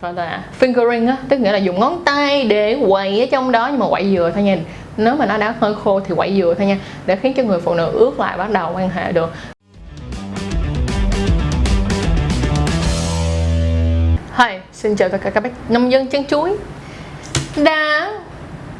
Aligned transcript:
Vâng, 0.00 0.14
vâng 0.14 0.16
gọi 0.16 0.26
là 0.26 0.44
fingering 0.60 1.08
á 1.08 1.16
tức 1.28 1.40
nghĩa 1.40 1.52
là 1.52 1.58
dùng 1.58 1.80
ngón 1.80 2.02
tay 2.04 2.44
để 2.44 2.78
quậy 2.88 3.20
ở 3.20 3.26
trong 3.30 3.52
đó 3.52 3.68
nhưng 3.68 3.78
mà 3.78 3.86
quậy 3.90 4.16
vừa 4.16 4.30
thôi 4.30 4.42
nha. 4.42 4.58
Nếu 4.96 5.16
mà 5.16 5.26
nó 5.26 5.36
đã 5.36 5.54
hơi 5.60 5.74
khô 5.84 6.00
thì 6.00 6.14
quậy 6.14 6.32
vừa 6.36 6.54
thôi 6.54 6.66
nha 6.66 6.76
để 7.06 7.16
khiến 7.16 7.34
cho 7.34 7.42
người 7.42 7.60
phụ 7.60 7.74
nữ 7.74 7.90
ướt 7.92 8.20
lại 8.20 8.38
bắt 8.38 8.50
đầu 8.50 8.72
quan 8.74 8.90
hệ 8.90 9.12
được. 9.12 9.32
Hi, 14.36 14.58
xin 14.72 14.96
chào 14.96 15.08
tất 15.08 15.18
cả 15.24 15.30
các 15.30 15.42
bác 15.42 15.70
nông 15.70 15.92
dân 15.92 16.06
chân 16.06 16.24
chuối. 16.24 16.56
Đã 17.56 18.12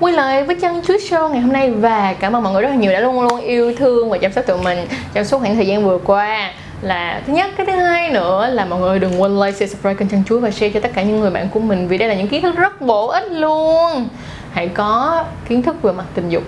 quay 0.00 0.12
lại 0.12 0.45
với 0.45 0.57
chân 0.57 0.82
chuối 0.87 0.98
show 0.98 1.29
ngày 1.29 1.41
hôm 1.41 1.52
nay 1.52 1.71
và 1.71 2.14
cảm 2.21 2.37
ơn 2.37 2.43
mọi 2.43 2.52
người 2.52 2.62
rất 2.62 2.68
là 2.68 2.75
nhiều 2.75 2.93
đã 2.93 3.00
luôn 3.00 3.23
luôn 3.23 3.41
yêu 3.41 3.75
thương 3.77 4.11
và 4.11 4.18
chăm 4.18 4.32
sóc 4.32 4.46
tụi 4.46 4.62
mình 4.62 4.87
trong 5.14 5.25
suốt 5.25 5.39
khoảng 5.39 5.55
thời 5.55 5.66
gian 5.66 5.84
vừa 5.84 5.98
qua 5.98 6.52
là 6.82 7.22
thứ 7.26 7.32
nhất. 7.32 7.50
Cái 7.56 7.66
thứ 7.66 7.72
hai 7.72 8.10
nữa 8.10 8.48
là 8.52 8.64
mọi 8.64 8.80
người 8.80 8.98
đừng 8.98 9.22
quên 9.22 9.40
like 9.40 9.52
share 9.52 9.66
subscribe 9.66 9.94
kênh 9.94 10.08
chân 10.08 10.22
chuối 10.29 10.40
và 10.40 10.50
share 10.50 10.70
cho 10.70 10.80
tất 10.80 10.90
cả 10.94 11.02
những 11.02 11.20
người 11.20 11.30
bạn 11.30 11.48
của 11.48 11.60
mình 11.60 11.88
vì 11.88 11.98
đây 11.98 12.08
là 12.08 12.14
những 12.14 12.29
kiến 12.29 12.42
thức 12.42 12.56
rất 12.56 12.80
bổ 12.80 13.07
ích 13.07 13.32
luôn. 13.32 14.08
Hãy 14.52 14.68
có 14.68 15.24
kiến 15.48 15.62
thức 15.62 15.82
về 15.82 15.93
mặt 15.93 16.04
tình 16.14 16.29
dục 16.29 16.43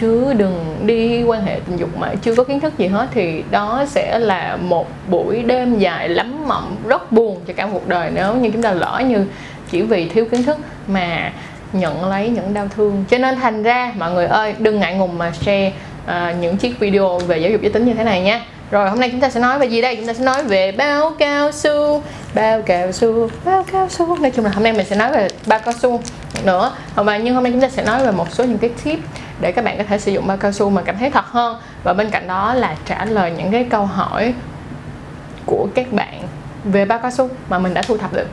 chứ 0.00 0.32
đừng 0.36 0.76
đi 0.82 1.24
quan 1.24 1.44
hệ 1.44 1.60
tình 1.66 1.76
dục 1.76 1.98
mà 1.98 2.12
chưa 2.22 2.34
có 2.34 2.44
kiến 2.44 2.60
thức 2.60 2.78
gì 2.78 2.86
hết 2.86 3.08
thì 3.14 3.42
đó 3.50 3.84
sẽ 3.88 4.18
là 4.18 4.56
một 4.56 4.88
buổi 5.08 5.42
đêm 5.42 5.78
dài 5.78 6.08
lắm 6.08 6.48
mộng 6.48 6.76
rất 6.86 7.12
buồn 7.12 7.40
cho 7.46 7.52
cả 7.56 7.68
cuộc 7.72 7.88
đời. 7.88 8.10
Nếu 8.14 8.34
như 8.34 8.50
chúng 8.50 8.62
ta 8.62 8.72
lỡ 8.72 9.02
như 9.06 9.26
chỉ 9.70 9.82
vì 9.82 10.08
thiếu 10.08 10.24
kiến 10.30 10.42
thức 10.42 10.58
mà 10.86 11.32
nhận 11.72 12.04
lấy 12.04 12.28
những 12.28 12.54
đau 12.54 12.68
thương. 12.76 13.04
Cho 13.10 13.18
nên 13.18 13.36
thành 13.36 13.62
ra 13.62 13.92
mọi 13.98 14.12
người 14.12 14.26
ơi 14.26 14.54
đừng 14.58 14.80
ngại 14.80 14.94
ngùng 14.94 15.18
mà 15.18 15.30
share 15.30 15.72
uh, 16.04 16.12
những 16.40 16.56
chiếc 16.56 16.78
video 16.78 17.18
về 17.18 17.38
giáo 17.38 17.50
dục 17.50 17.60
giới 17.62 17.72
tính 17.72 17.84
như 17.84 17.94
thế 17.94 18.04
này 18.04 18.20
nha 18.20 18.40
rồi 18.70 18.90
hôm 18.90 19.00
nay 19.00 19.10
chúng 19.10 19.20
ta 19.20 19.30
sẽ 19.30 19.40
nói 19.40 19.58
về 19.58 19.66
gì 19.66 19.82
đây? 19.82 19.96
Chúng 19.96 20.06
ta 20.06 20.14
sẽ 20.14 20.24
nói 20.24 20.44
về 20.44 20.72
bao 20.72 21.12
cao 21.18 21.52
su. 21.52 22.02
Bao 22.34 22.62
cao 22.62 22.92
su 22.92 23.30
bao 23.44 23.64
cao 23.72 23.88
su. 23.88 24.16
Nói 24.16 24.30
chung 24.30 24.44
là 24.44 24.50
hôm 24.54 24.62
nay 24.62 24.72
mình 24.72 24.86
sẽ 24.86 24.96
nói 24.96 25.12
về 25.12 25.28
bao 25.46 25.58
cao 25.58 25.74
su 25.82 26.00
nữa. 26.44 26.72
Ờ, 26.94 27.02
và 27.02 27.16
nhưng 27.16 27.34
hôm 27.34 27.42
nay 27.44 27.52
chúng 27.52 27.60
ta 27.60 27.68
sẽ 27.68 27.84
nói 27.84 28.04
về 28.04 28.10
một 28.10 28.32
số 28.32 28.44
những 28.44 28.58
cái 28.58 28.70
tip 28.84 28.98
để 29.40 29.52
các 29.52 29.64
bạn 29.64 29.78
có 29.78 29.84
thể 29.84 29.98
sử 29.98 30.12
dụng 30.12 30.26
bao 30.26 30.36
cao 30.36 30.52
su 30.52 30.70
mà 30.70 30.82
cảm 30.82 30.98
thấy 30.98 31.10
thật 31.10 31.24
hơn. 31.26 31.56
Và 31.84 31.92
bên 31.92 32.10
cạnh 32.10 32.26
đó 32.26 32.54
là 32.54 32.76
trả 32.86 33.04
lời 33.04 33.32
những 33.36 33.52
cái 33.52 33.66
câu 33.70 33.86
hỏi 33.86 34.34
của 35.46 35.68
các 35.74 35.92
bạn 35.92 36.22
về 36.64 36.84
bao 36.84 36.98
cao 36.98 37.10
su 37.10 37.28
mà 37.48 37.58
mình 37.58 37.74
đã 37.74 37.82
thu 37.82 37.96
thập 37.96 38.12
được. 38.12 38.26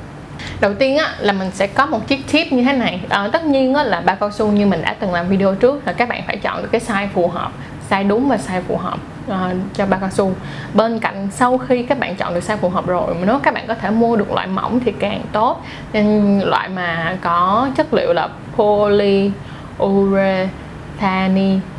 Đầu 0.60 0.74
tiên 0.74 0.98
á 0.98 1.16
là 1.20 1.34
mình 1.34 1.52
sẽ 1.54 1.68
có 1.68 1.86
một 1.86 2.08
chiếc 2.08 2.32
tip 2.32 2.54
như 2.54 2.64
thế 2.64 2.74
này. 2.74 3.00
À, 3.10 3.30
tất 3.34 3.46
nhiên 3.46 3.74
á 3.74 3.84
là 3.84 4.02
bao 4.02 4.16
cao 4.16 4.32
su 4.32 4.48
như 4.48 4.66
mình 4.66 4.82
đã 4.82 4.96
từng 5.00 5.14
làm 5.14 5.28
video 5.28 5.56
trước 5.56 5.88
là 5.88 5.94
các 5.94 6.10
bạn 6.10 6.24
phải 6.28 6.38
chọn 6.38 6.62
được 6.62 6.70
cái 6.72 6.82
size 6.88 7.08
phù 7.14 7.28
hợp 7.28 7.52
size 7.90 8.08
đúng 8.08 8.30
và 8.30 8.38
size 8.48 8.62
phù 8.68 8.78
hợp 8.78 8.98
uh, 9.28 9.36
cho 9.74 9.86
bao 9.86 10.00
cao 10.00 10.10
su. 10.10 10.34
Bên 10.74 11.00
cạnh 11.00 11.28
sau 11.32 11.58
khi 11.58 11.84
các 11.84 12.00
bạn 12.00 12.16
chọn 12.16 12.34
được 12.34 12.44
size 12.48 12.58
phù 12.58 12.70
hợp 12.70 12.88
rồi 12.88 13.16
nếu 13.26 13.40
các 13.40 13.54
bạn 13.54 13.68
có 13.68 13.76
thể 13.76 13.90
mua 13.90 14.16
được 14.16 14.32
loại 14.32 14.48
mỏng 14.48 14.80
thì 14.86 14.92
càng 15.00 15.22
tốt. 15.32 15.66
Nên 15.94 16.40
loại 16.40 16.70
mà 16.70 17.18
có 17.22 17.70
chất 17.78 17.94
liệu 17.94 18.14
là 18.14 18.30
polyurethane 18.56 20.50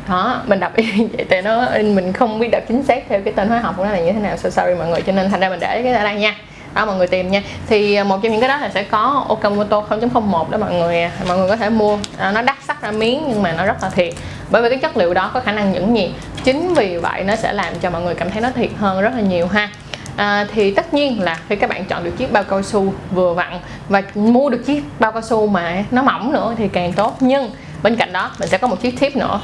đó 0.09 0.41
mình 0.47 0.59
đọc 0.59 0.71
vậy 0.77 1.25
tại 1.29 1.41
nó 1.41 1.65
mình 1.81 2.13
không 2.13 2.39
biết 2.39 2.49
đọc 2.51 2.63
chính 2.67 2.83
xác 2.83 3.03
theo 3.09 3.21
cái 3.21 3.33
tên 3.33 3.49
hóa 3.49 3.59
học 3.59 3.73
của 3.77 3.85
nó 3.85 3.91
là 3.91 3.99
như 3.99 4.11
thế 4.11 4.19
nào. 4.19 4.37
So 4.37 4.49
sorry 4.49 4.73
mọi 4.73 4.87
người 4.87 5.01
cho 5.01 5.11
nên 5.11 5.29
thành 5.29 5.39
ra 5.39 5.49
mình 5.49 5.59
để 5.59 5.81
cái 5.83 5.93
ở 5.93 6.03
đây 6.03 6.15
nha. 6.15 6.35
Đó 6.73 6.85
mọi 6.85 6.95
người 6.95 7.07
tìm 7.07 7.31
nha. 7.31 7.41
Thì 7.67 7.95
ờ, 7.95 8.03
một 8.03 8.19
trong 8.23 8.31
những 8.31 8.41
cái 8.41 8.49
đó 8.49 8.57
là 8.57 8.69
sẽ 8.69 8.83
có 8.83 9.25
Okamoto 9.27 9.81
0.01 9.89 10.49
đó 10.49 10.57
mọi 10.57 10.73
người 10.73 11.09
mọi 11.27 11.37
người 11.37 11.49
có 11.49 11.55
thể 11.55 11.69
mua. 11.69 11.97
À, 12.17 12.31
nó 12.31 12.41
đắt 12.41 12.57
sắc 12.67 12.81
ra 12.81 12.91
miếng 12.91 13.23
nhưng 13.27 13.43
mà 13.43 13.51
nó 13.51 13.65
rất 13.65 13.83
là 13.83 13.89
thiệt 13.89 14.13
bởi 14.49 14.61
vì 14.61 14.69
cái 14.69 14.77
chất 14.77 14.97
liệu 14.97 15.13
đó 15.13 15.31
có 15.33 15.39
khả 15.39 15.51
năng 15.51 15.71
nhẫn 15.71 15.93
nhiệt 15.93 16.09
chính 16.43 16.73
vì 16.73 16.97
vậy 16.97 17.23
nó 17.23 17.35
sẽ 17.35 17.53
làm 17.53 17.73
cho 17.81 17.89
mọi 17.89 18.01
người 18.01 18.15
cảm 18.15 18.31
thấy 18.31 18.41
nó 18.41 18.49
thiệt 18.55 18.69
hơn 18.77 19.01
rất 19.01 19.11
là 19.15 19.21
nhiều 19.21 19.47
ha. 19.47 19.69
À, 20.15 20.47
thì 20.53 20.71
tất 20.71 20.93
nhiên 20.93 21.21
là 21.21 21.39
khi 21.49 21.55
các 21.55 21.69
bạn 21.69 21.85
chọn 21.85 22.03
được 22.03 22.11
chiếc 22.17 22.31
bao 22.31 22.43
cao 22.43 22.63
su 22.63 22.93
vừa 23.11 23.33
vặn 23.33 23.59
và 23.89 24.01
mua 24.15 24.49
được 24.49 24.65
chiếc 24.65 24.83
bao 24.99 25.11
cao 25.11 25.21
su 25.21 25.47
mà 25.47 25.83
nó 25.91 26.03
mỏng 26.03 26.33
nữa 26.33 26.55
thì 26.57 26.67
càng 26.67 26.93
tốt. 26.93 27.17
Nhưng 27.19 27.51
bên 27.83 27.95
cạnh 27.95 28.13
đó 28.13 28.31
mình 28.39 28.49
sẽ 28.49 28.57
có 28.57 28.67
một 28.67 28.81
chiếc 28.81 28.99
tip 28.99 29.15
nữa. 29.15 29.41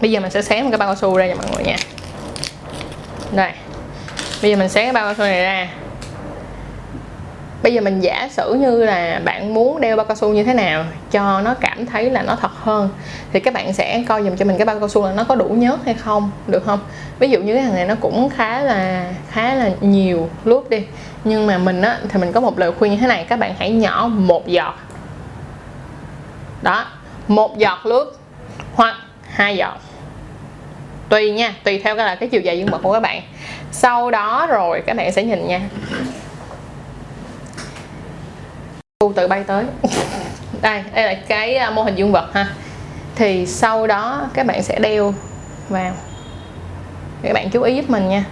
Bây 0.00 0.10
giờ 0.10 0.20
mình 0.20 0.30
sẽ 0.30 0.42
xé 0.42 0.62
một 0.62 0.68
cái 0.70 0.78
bao 0.78 0.88
cao 0.88 0.96
su 0.96 1.16
ra 1.16 1.28
cho 1.28 1.34
mọi 1.34 1.46
người 1.54 1.64
nha. 1.64 1.76
Đây. 3.32 3.52
Bây 4.42 4.50
giờ 4.50 4.56
mình 4.56 4.68
xé 4.68 4.82
cái 4.82 4.92
bao 4.92 5.04
cao 5.04 5.14
su 5.14 5.22
này 5.22 5.42
ra 5.42 5.68
bây 7.62 7.74
giờ 7.74 7.80
mình 7.80 8.00
giả 8.00 8.28
sử 8.32 8.54
như 8.54 8.84
là 8.84 9.20
bạn 9.24 9.54
muốn 9.54 9.80
đeo 9.80 9.96
bao 9.96 10.06
cao 10.06 10.16
su 10.16 10.28
như 10.28 10.44
thế 10.44 10.54
nào 10.54 10.84
cho 11.10 11.40
nó 11.40 11.54
cảm 11.54 11.86
thấy 11.86 12.10
là 12.10 12.22
nó 12.22 12.36
thật 12.40 12.50
hơn, 12.54 12.88
thì 13.32 13.40
các 13.40 13.54
bạn 13.54 13.72
sẽ 13.72 14.02
coi 14.08 14.22
dùm 14.22 14.36
cho 14.36 14.44
mình 14.44 14.58
cái 14.58 14.66
bao 14.66 14.78
cao 14.78 14.88
su 14.88 15.04
là 15.04 15.12
nó 15.12 15.24
có 15.24 15.34
đủ 15.34 15.44
nhớt 15.48 15.84
hay 15.84 15.94
không, 15.94 16.30
được 16.46 16.64
không? 16.64 16.78
Ví 17.18 17.30
dụ 17.30 17.40
như 17.40 17.54
cái 17.54 17.62
thằng 17.62 17.74
này 17.74 17.84
nó 17.84 17.94
cũng 18.00 18.30
khá 18.36 18.60
là 18.60 19.10
khá 19.30 19.54
là 19.54 19.70
nhiều 19.80 20.30
lúp 20.44 20.70
đi, 20.70 20.82
nhưng 21.24 21.46
mà 21.46 21.58
mình 21.58 21.82
á, 21.82 21.98
thì 22.08 22.20
mình 22.20 22.32
có 22.32 22.40
một 22.40 22.58
lời 22.58 22.72
khuyên 22.72 22.92
như 22.92 22.98
thế 22.98 23.06
này, 23.06 23.26
các 23.28 23.38
bạn 23.38 23.54
hãy 23.58 23.70
nhỏ 23.70 24.10
một 24.12 24.46
giọt. 24.46 24.74
Đó, 26.62 26.86
một 27.28 27.58
giọt 27.58 27.86
lướt 27.86 28.18
hoặc 28.74 28.96
hai 29.30 29.56
giọt. 29.56 29.78
Tùy 31.08 31.30
nha, 31.30 31.54
tùy 31.64 31.80
theo 31.84 31.96
cái 31.96 32.06
là 32.06 32.14
cái 32.14 32.28
chiều 32.28 32.40
dài 32.40 32.58
dương 32.58 32.68
vật 32.68 32.80
của 32.82 32.92
các 32.92 33.00
bạn. 33.00 33.22
Sau 33.72 34.10
đó 34.10 34.46
rồi 34.46 34.82
các 34.86 34.96
bạn 34.96 35.12
sẽ 35.12 35.22
nhìn 35.22 35.46
nha 35.46 35.60
cu 39.08 39.12
tự 39.14 39.28
bay 39.28 39.44
tới. 39.44 39.64
Đây 40.62 40.84
đây 40.94 41.04
là 41.04 41.14
cái 41.28 41.56
à, 41.56 41.70
mô 41.70 41.82
hình 41.82 41.94
dương 41.94 42.12
vật 42.12 42.30
ha. 42.34 42.48
Thì 43.14 43.46
sau 43.46 43.86
đó 43.86 44.28
các 44.34 44.46
bạn 44.46 44.62
sẽ 44.62 44.78
đeo 44.78 45.14
vào. 45.68 45.92
Các 47.22 47.32
bạn 47.32 47.50
chú 47.50 47.62
ý 47.62 47.76
giúp 47.76 47.90
mình 47.90 48.08
nha. 48.08 48.24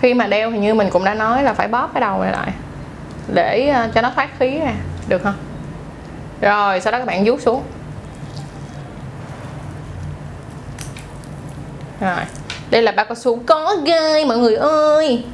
Khi 0.00 0.14
mà 0.14 0.26
đeo 0.26 0.50
thì 0.50 0.58
như 0.58 0.74
mình 0.74 0.90
cũng 0.90 1.04
đã 1.04 1.14
nói 1.14 1.42
là 1.42 1.54
phải 1.54 1.68
bóp 1.68 1.90
cái 1.94 2.00
đầu 2.00 2.22
này 2.22 2.32
lại. 2.32 2.50
Để 3.34 3.68
à, 3.68 3.88
cho 3.94 4.00
nó 4.00 4.12
thoát 4.14 4.28
khí 4.38 4.58
ra. 4.58 4.74
Được 5.08 5.22
không? 5.22 5.34
Rồi, 6.40 6.80
sau 6.80 6.92
đó 6.92 6.98
các 6.98 7.06
bạn 7.06 7.24
vuốt 7.24 7.40
xuống. 7.40 7.62
Rồi, 12.00 12.24
đây 12.70 12.82
là 12.82 12.92
bao 12.92 13.06
cao 13.06 13.14
su. 13.14 13.42
Có 13.46 13.76
gai 13.84 14.24
mọi 14.24 14.38
người 14.38 14.56
ơi. 14.56 15.24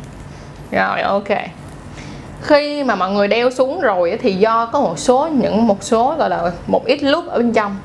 Rồi, 0.70 1.00
ok 1.00 1.28
khi 2.46 2.84
mà 2.84 2.94
mọi 2.94 3.10
người 3.10 3.28
đeo 3.28 3.50
xuống 3.50 3.80
rồi 3.80 4.18
thì 4.22 4.34
do 4.34 4.66
có 4.66 4.80
một 4.80 4.98
số, 4.98 5.28
những 5.32 5.66
một 5.66 5.82
số, 5.82 6.14
gọi 6.18 6.30
là, 6.30 6.52
một 6.66 6.84
ít 6.84 7.02
lúc 7.02 7.28
ở 7.28 7.38
bên 7.38 7.52
trong, 7.52 7.76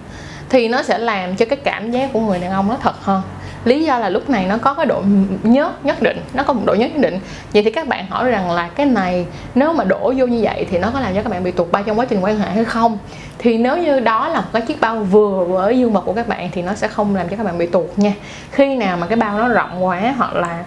thì 0.49 0.67
nó 0.67 0.83
sẽ 0.83 0.97
làm 0.97 1.35
cho 1.35 1.45
cái 1.45 1.57
cảm 1.63 1.91
giác 1.91 2.09
của 2.13 2.19
người 2.19 2.39
đàn 2.39 2.51
ông 2.51 2.67
nó 2.67 2.75
thật 2.81 2.95
hơn. 3.01 3.21
Lý 3.65 3.83
do 3.83 3.97
là 3.97 4.09
lúc 4.09 4.29
này 4.29 4.45
nó 4.49 4.57
có 4.57 4.73
cái 4.73 4.85
độ 4.85 5.01
nhớt 5.43 5.85
nhất 5.85 6.01
định, 6.01 6.21
nó 6.33 6.43
có 6.43 6.53
một 6.53 6.61
độ 6.65 6.73
nhớt 6.73 6.91
nhất 6.91 7.01
định. 7.01 7.19
Vậy 7.53 7.63
thì 7.63 7.71
các 7.71 7.87
bạn 7.87 8.05
hỏi 8.09 8.29
rằng 8.29 8.51
là 8.51 8.67
cái 8.67 8.85
này, 8.85 9.25
nếu 9.55 9.73
mà 9.73 9.83
đổ 9.83 10.13
vô 10.17 10.25
như 10.25 10.39
vậy 10.43 10.67
thì 10.71 10.77
nó 10.77 10.89
có 10.93 10.99
làm 10.99 11.15
cho 11.15 11.21
các 11.21 11.29
bạn 11.29 11.43
bị 11.43 11.51
tụt 11.51 11.71
bao 11.71 11.83
trong 11.83 11.99
quá 11.99 12.05
trình 12.05 12.23
quan 12.23 12.39
hệ 12.39 12.49
hay 12.49 12.65
không? 12.65 12.97
Thì 13.37 13.57
nếu 13.57 13.77
như 13.77 13.99
đó 13.99 14.29
là 14.29 14.41
một 14.41 14.47
cái 14.53 14.61
chiếc 14.61 14.81
bao 14.81 14.97
vừa 14.97 15.45
với 15.45 15.79
dương 15.79 15.93
vật 15.93 16.01
của 16.05 16.13
các 16.13 16.27
bạn 16.27 16.49
thì 16.51 16.61
nó 16.61 16.73
sẽ 16.73 16.87
không 16.87 17.15
làm 17.15 17.29
cho 17.29 17.37
các 17.37 17.45
bạn 17.45 17.57
bị 17.57 17.65
tụt 17.65 17.85
nha. 17.97 18.13
Khi 18.51 18.75
nào 18.75 18.97
mà 18.97 19.07
cái 19.07 19.15
bao 19.15 19.37
nó 19.37 19.47
rộng 19.47 19.85
quá 19.85 20.13
hoặc 20.17 20.35
là 20.35 20.63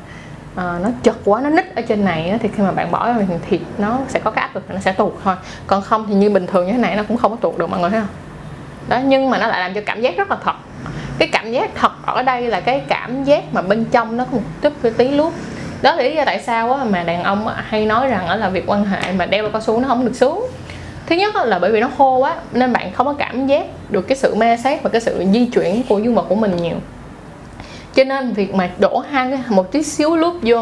uh, 0.55 0.83
nó 0.83 0.89
chật 1.03 1.17
quá 1.25 1.41
nó 1.41 1.51
nít 1.51 1.75
ở 1.75 1.83
trên 1.83 2.05
này 2.05 2.31
á, 2.31 2.39
thì 2.43 2.49
khi 2.57 2.63
mà 2.63 2.71
bạn 2.71 2.91
bỏ 2.91 3.07
ra 3.07 3.17
thì 3.49 3.61
nó 3.79 3.99
sẽ 4.09 4.21
có 4.21 4.31
cái 4.31 4.43
áp 4.43 4.55
lực 4.55 4.71
nó 4.71 4.81
sẽ 4.81 4.93
tuột 4.93 5.13
thôi. 5.25 5.35
Còn 5.67 5.83
không 5.83 6.07
thì 6.09 6.15
như 6.15 6.31
bình 6.31 6.47
thường 6.47 6.67
như 6.67 6.73
thế 6.73 6.79
này 6.79 6.97
nó 6.97 7.03
cũng 7.09 7.17
không 7.17 7.31
có 7.31 7.37
tuột 7.41 7.59
được 7.59 7.71
mọi 7.71 7.81
người 7.81 7.91
thấy 7.91 8.01
không? 8.01 8.09
Đó 8.89 8.99
nhưng 9.05 9.31
mà 9.31 9.39
nó 9.39 9.47
lại 9.47 9.61
làm 9.61 9.75
cho 9.75 9.81
cảm 9.87 10.01
giác 10.01 10.17
rất 10.17 10.31
là 10.31 10.37
thật. 10.45 10.55
Cái 11.19 11.29
cảm 11.33 11.53
giác 11.53 11.71
thật 11.75 11.93
ở 12.07 12.23
đây 12.23 12.43
là 12.43 12.61
cái 12.61 12.83
cảm 12.89 13.25
giác 13.25 13.45
mà 13.53 13.63
bên 13.63 13.85
trong 13.85 14.17
nó 14.17 14.25
có 14.25 14.31
một 14.33 14.43
chút 14.63 14.73
cái 14.83 14.93
tí 14.93 15.09
lút 15.09 15.33
đó 15.83 15.95
là 15.95 16.03
lý 16.03 16.17
do 16.17 16.25
tại 16.25 16.41
sao 16.41 16.73
á, 16.73 16.85
mà 16.85 17.03
đàn 17.03 17.23
ông 17.23 17.49
hay 17.57 17.87
nói 17.87 18.09
rằng 18.09 18.39
là 18.39 18.49
việc 18.49 18.65
quan 18.67 18.85
hệ 18.85 19.13
mà 19.13 19.27
đeo 19.27 19.43
bao 19.43 19.53
cao 19.53 19.61
su 19.61 19.81
nó 19.81 19.89
không 19.89 20.05
được 20.05 20.15
xuống. 20.15 20.47
Thứ 21.07 21.17
nhất 21.17 21.35
là 21.37 21.59
bởi 21.59 21.73
vì 21.73 21.81
nó 21.81 21.91
khô 21.99 22.17
quá 22.17 22.35
nên 22.53 22.73
bạn 22.73 22.93
không 22.93 23.07
có 23.07 23.13
cảm 23.13 23.47
giác 23.47 23.67
được 23.91 24.09
cái 24.09 24.17
sự 24.17 24.35
ma 24.35 24.57
sát 24.57 24.83
và 24.83 24.91
cái 24.91 25.01
sự 25.01 25.25
di 25.33 25.47
chuyển 25.47 25.83
của 25.89 25.99
dương 25.99 26.15
vật 26.15 26.27
của 26.29 26.35
mình 26.35 26.57
nhiều 26.57 26.77
cho 27.95 28.05
nên 28.05 28.33
việc 28.33 28.55
mà 28.55 28.71
đổ 28.79 28.99
hai 29.11 29.31
cái 29.31 29.41
một 29.49 29.73
tí 29.73 29.83
xíu 29.83 30.17
lúc 30.17 30.35
vô 30.43 30.59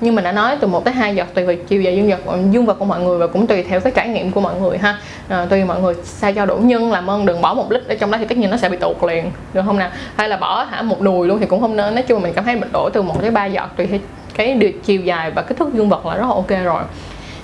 như 0.00 0.12
mình 0.12 0.24
đã 0.24 0.32
nói 0.32 0.56
từ 0.60 0.66
một 0.66 0.84
tới 0.84 0.94
hai 0.94 1.16
giọt 1.16 1.26
tùy 1.34 1.44
vào 1.44 1.56
chiều 1.68 1.82
dài 1.82 1.96
dương 1.96 2.10
vật 2.10 2.36
dương 2.50 2.66
vật 2.66 2.78
của 2.78 2.84
mọi 2.84 3.00
người 3.00 3.18
và 3.18 3.26
cũng 3.26 3.46
tùy 3.46 3.62
theo 3.62 3.80
cái 3.80 3.92
trải 3.96 4.08
nghiệm 4.08 4.30
của 4.30 4.40
mọi 4.40 4.60
người 4.60 4.78
ha. 4.78 4.98
À, 5.28 5.46
tùy 5.50 5.64
mọi 5.64 5.80
người 5.80 5.94
sao 6.04 6.32
cho 6.32 6.46
đủ 6.46 6.56
nhân 6.56 6.92
làm 6.92 7.10
ơn 7.10 7.26
đừng 7.26 7.40
bỏ 7.40 7.54
một 7.54 7.72
lít 7.72 7.88
ở 7.88 7.94
trong 7.94 8.10
đó 8.10 8.18
thì 8.18 8.24
tất 8.24 8.38
nhiên 8.38 8.50
nó 8.50 8.56
sẽ 8.56 8.68
bị 8.68 8.76
tụt 8.76 9.04
liền 9.04 9.30
được 9.54 9.62
không 9.66 9.78
nào? 9.78 9.90
Hay 10.16 10.28
là 10.28 10.36
bỏ 10.36 10.64
hả 10.64 10.82
một 10.82 11.00
đùi 11.00 11.28
luôn 11.28 11.38
thì 11.38 11.46
cũng 11.46 11.60
không 11.60 11.76
nên 11.76 11.94
nói 11.94 12.04
chung 12.08 12.22
mình 12.22 12.32
cảm 12.32 12.44
thấy 12.44 12.56
mình 12.56 12.72
đổ 12.72 12.90
từ 12.92 13.02
một 13.02 13.20
tới 13.20 13.30
ba 13.30 13.46
giọt 13.46 13.70
tùy 13.76 13.86
theo 13.86 13.98
cái 14.34 14.72
chiều 14.84 15.00
dài 15.00 15.30
và 15.30 15.42
kích 15.42 15.58
thước 15.58 15.74
dương 15.74 15.88
vật 15.88 16.06
là 16.06 16.14
rất 16.14 16.22
là 16.22 16.34
ok 16.34 16.64
rồi 16.64 16.82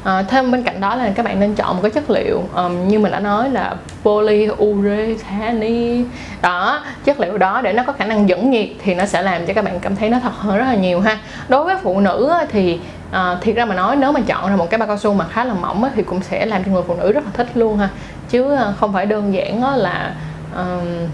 à, 0.04 0.22
thêm 0.22 0.50
bên 0.50 0.62
cạnh 0.62 0.80
đó 0.80 0.94
là 0.94 1.10
các 1.14 1.24
bạn 1.24 1.40
nên 1.40 1.54
chọn 1.54 1.76
một 1.76 1.82
cái 1.82 1.90
chất 1.90 2.10
liệu 2.10 2.42
um, 2.54 2.88
như 2.88 2.98
mình 2.98 3.12
đã 3.12 3.20
nói 3.20 3.50
là 3.50 3.76
polyurethane. 4.02 6.02
Đó 6.42 6.80
chất 7.04 7.20
liệu 7.20 7.38
đó 7.38 7.60
để 7.60 7.72
nó 7.72 7.82
có 7.86 7.92
khả 7.92 8.04
năng 8.04 8.28
dẫn 8.28 8.50
nhiệt 8.50 8.68
thì 8.82 8.94
nó 8.94 9.06
sẽ 9.06 9.22
làm 9.22 9.46
cho 9.46 9.54
các 9.54 9.64
bạn 9.64 9.80
cảm 9.80 9.96
thấy 9.96 10.08
nó 10.08 10.18
thật 10.22 10.32
hơn 10.38 10.58
rất 10.58 10.64
là 10.64 10.74
nhiều 10.74 11.00
ha. 11.00 11.18
Đối 11.48 11.64
với 11.64 11.76
phụ 11.82 12.00
nữ 12.00 12.32
thì 12.52 12.80
à, 13.10 13.36
thiệt 13.40 13.56
ra 13.56 13.64
mà 13.64 13.74
nói 13.74 13.96
nếu 13.96 14.12
mà 14.12 14.20
chọn 14.26 14.50
ra 14.50 14.56
một 14.56 14.70
cái 14.70 14.78
bao 14.78 14.86
cao 14.86 14.98
su 14.98 15.14
mà 15.14 15.24
khá 15.28 15.44
là 15.44 15.54
mỏng 15.54 15.84
thì 15.94 16.02
cũng 16.02 16.22
sẽ 16.22 16.46
làm 16.46 16.64
cho 16.64 16.72
người 16.72 16.82
phụ 16.86 16.94
nữ 16.94 17.12
rất 17.12 17.24
là 17.24 17.30
thích 17.34 17.48
luôn 17.54 17.78
ha. 17.78 17.88
Chứ 18.30 18.56
ờ, 18.56 18.74
không 18.80 18.92
phải 18.92 19.06
đơn 19.06 19.34
giản 19.34 19.76
là 19.76 20.14
um, 20.56 21.08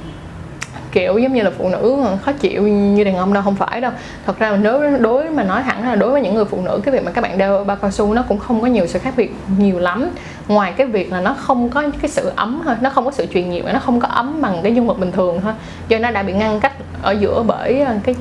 kiểu 0.96 1.18
giống 1.18 1.32
như 1.32 1.42
là 1.42 1.50
phụ 1.58 1.68
nữ 1.68 1.96
khó 2.22 2.32
chịu 2.32 2.62
như 2.68 3.04
đàn 3.04 3.16
ông 3.16 3.32
đâu, 3.32 3.42
không 3.42 3.54
phải 3.54 3.80
đâu. 3.80 3.92
Thật 4.26 4.38
ra 4.38 4.56
nếu 4.56 4.98
đối 4.98 5.30
mà 5.30 5.42
nói 5.42 5.62
thẳng 5.62 5.88
là 5.88 5.94
đối 5.94 6.10
với 6.10 6.20
những 6.22 6.34
người 6.34 6.44
phụ 6.44 6.60
nữ, 6.64 6.80
cái 6.84 6.92
việc 6.92 7.04
mà 7.04 7.10
các 7.10 7.20
bạn 7.20 7.38
đeo 7.38 7.64
bao 7.64 7.76
cao 7.76 7.90
su 7.90 8.14
nó 8.14 8.24
cũng 8.28 8.38
không 8.38 8.60
có 8.60 8.66
nhiều 8.66 8.86
sự 8.86 8.98
khác 8.98 9.14
biệt 9.16 9.34
nhiều 9.58 9.78
lắm. 9.78 10.10
Ngoài 10.48 10.72
cái 10.76 10.86
việc 10.86 11.12
là 11.12 11.20
nó 11.20 11.34
không 11.38 11.68
có 11.68 11.82
cái 12.02 12.10
sự 12.10 12.32
ấm 12.36 12.62
thôi, 12.64 12.74
nó 12.80 12.90
không 12.90 13.04
có 13.04 13.10
sự 13.10 13.26
truyền 13.26 13.50
nhiệt 13.50 13.64
nó 13.64 13.78
không 13.78 14.00
có 14.00 14.08
ấm 14.08 14.42
bằng 14.42 14.60
cái 14.62 14.74
dung 14.74 14.86
vật 14.86 14.98
bình 14.98 15.12
thường 15.12 15.40
thôi. 15.42 15.52
Do 15.88 15.98
nó 15.98 16.10
đã 16.10 16.22
bị 16.22 16.32
ngăn 16.32 16.60
cách 16.60 16.72
ở 17.02 17.12
giữa 17.12 17.42
bởi 17.46 17.80
ờ, 17.80 17.94
cái 18.04 18.14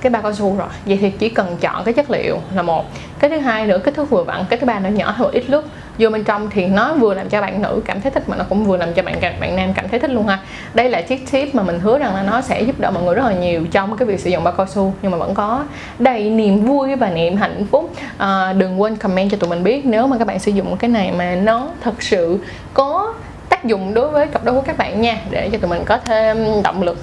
cái 0.00 0.10
bao 0.10 0.22
cao 0.22 0.34
su 0.34 0.56
rồi. 0.56 0.68
Vậy 0.86 0.98
thì 1.00 1.10
chỉ 1.10 1.28
cần 1.28 1.56
chọn 1.60 1.84
cái 1.84 1.94
chất 1.94 2.10
liệu 2.10 2.38
là 2.54 2.62
một. 2.62 2.84
Cái 3.18 3.30
thứ 3.30 3.38
hai 3.38 3.66
nữa 3.66 3.78
kích 3.84 3.94
thước 3.94 4.10
vừa 4.10 4.24
vặn, 4.24 4.44
cái 4.48 4.58
thứ 4.58 4.66
ba 4.66 4.78
nó 4.78 4.88
nhỏ 4.88 5.10
hơn 5.10 5.30
ít 5.30 5.44
lúc 5.48 5.64
vô 6.02 6.10
bên 6.10 6.24
trong 6.24 6.50
thì 6.50 6.66
nó 6.66 6.94
vừa 6.94 7.14
làm 7.14 7.28
cho 7.28 7.40
bạn 7.40 7.62
nữ 7.62 7.82
cảm 7.84 8.00
thấy 8.00 8.10
thích 8.10 8.28
mà 8.28 8.36
nó 8.36 8.44
cũng 8.48 8.64
vừa 8.64 8.76
làm 8.76 8.92
cho 8.94 9.02
bạn 9.02 9.20
bạn 9.40 9.56
nam 9.56 9.72
cảm 9.74 9.88
thấy 9.88 10.00
thích 10.00 10.10
luôn 10.10 10.26
ha. 10.26 10.38
Đây 10.74 10.88
là 10.88 11.02
chiếc 11.02 11.30
tip 11.32 11.54
mà 11.54 11.62
mình 11.62 11.80
hứa 11.80 11.98
rằng 11.98 12.14
là 12.14 12.22
nó 12.22 12.40
sẽ 12.40 12.62
giúp 12.62 12.80
đỡ 12.80 12.90
mọi 12.90 13.02
người 13.02 13.14
rất 13.14 13.24
là 13.26 13.34
nhiều 13.34 13.66
trong 13.72 13.96
cái 13.96 14.06
việc 14.06 14.20
sử 14.20 14.30
dụng 14.30 14.44
bao 14.44 14.54
cao 14.56 14.66
su 14.66 14.94
nhưng 15.02 15.12
mà 15.12 15.18
vẫn 15.18 15.34
có 15.34 15.64
đầy 15.98 16.30
niềm 16.30 16.64
vui 16.64 16.96
và 16.96 17.10
niềm 17.10 17.36
hạnh 17.36 17.66
phúc. 17.70 17.92
À, 18.18 18.52
đừng 18.52 18.80
quên 18.80 18.96
comment 18.96 19.30
cho 19.30 19.36
tụi 19.36 19.50
mình 19.50 19.64
biết 19.64 19.86
nếu 19.86 20.06
mà 20.06 20.18
các 20.18 20.26
bạn 20.26 20.38
sử 20.38 20.50
dụng 20.50 20.76
cái 20.76 20.90
này 20.90 21.12
mà 21.12 21.34
nó 21.34 21.68
thật 21.82 22.02
sự 22.02 22.38
có 22.74 23.14
tác 23.48 23.64
dụng 23.64 23.94
đối 23.94 24.08
với 24.08 24.26
cặp 24.26 24.44
đôi 24.44 24.54
của 24.54 24.60
các 24.60 24.78
bạn 24.78 25.00
nha 25.00 25.18
để 25.30 25.50
cho 25.52 25.58
tụi 25.58 25.70
mình 25.70 25.82
có 25.84 25.98
thêm 26.04 26.62
động 26.62 26.82
lực 26.82 26.98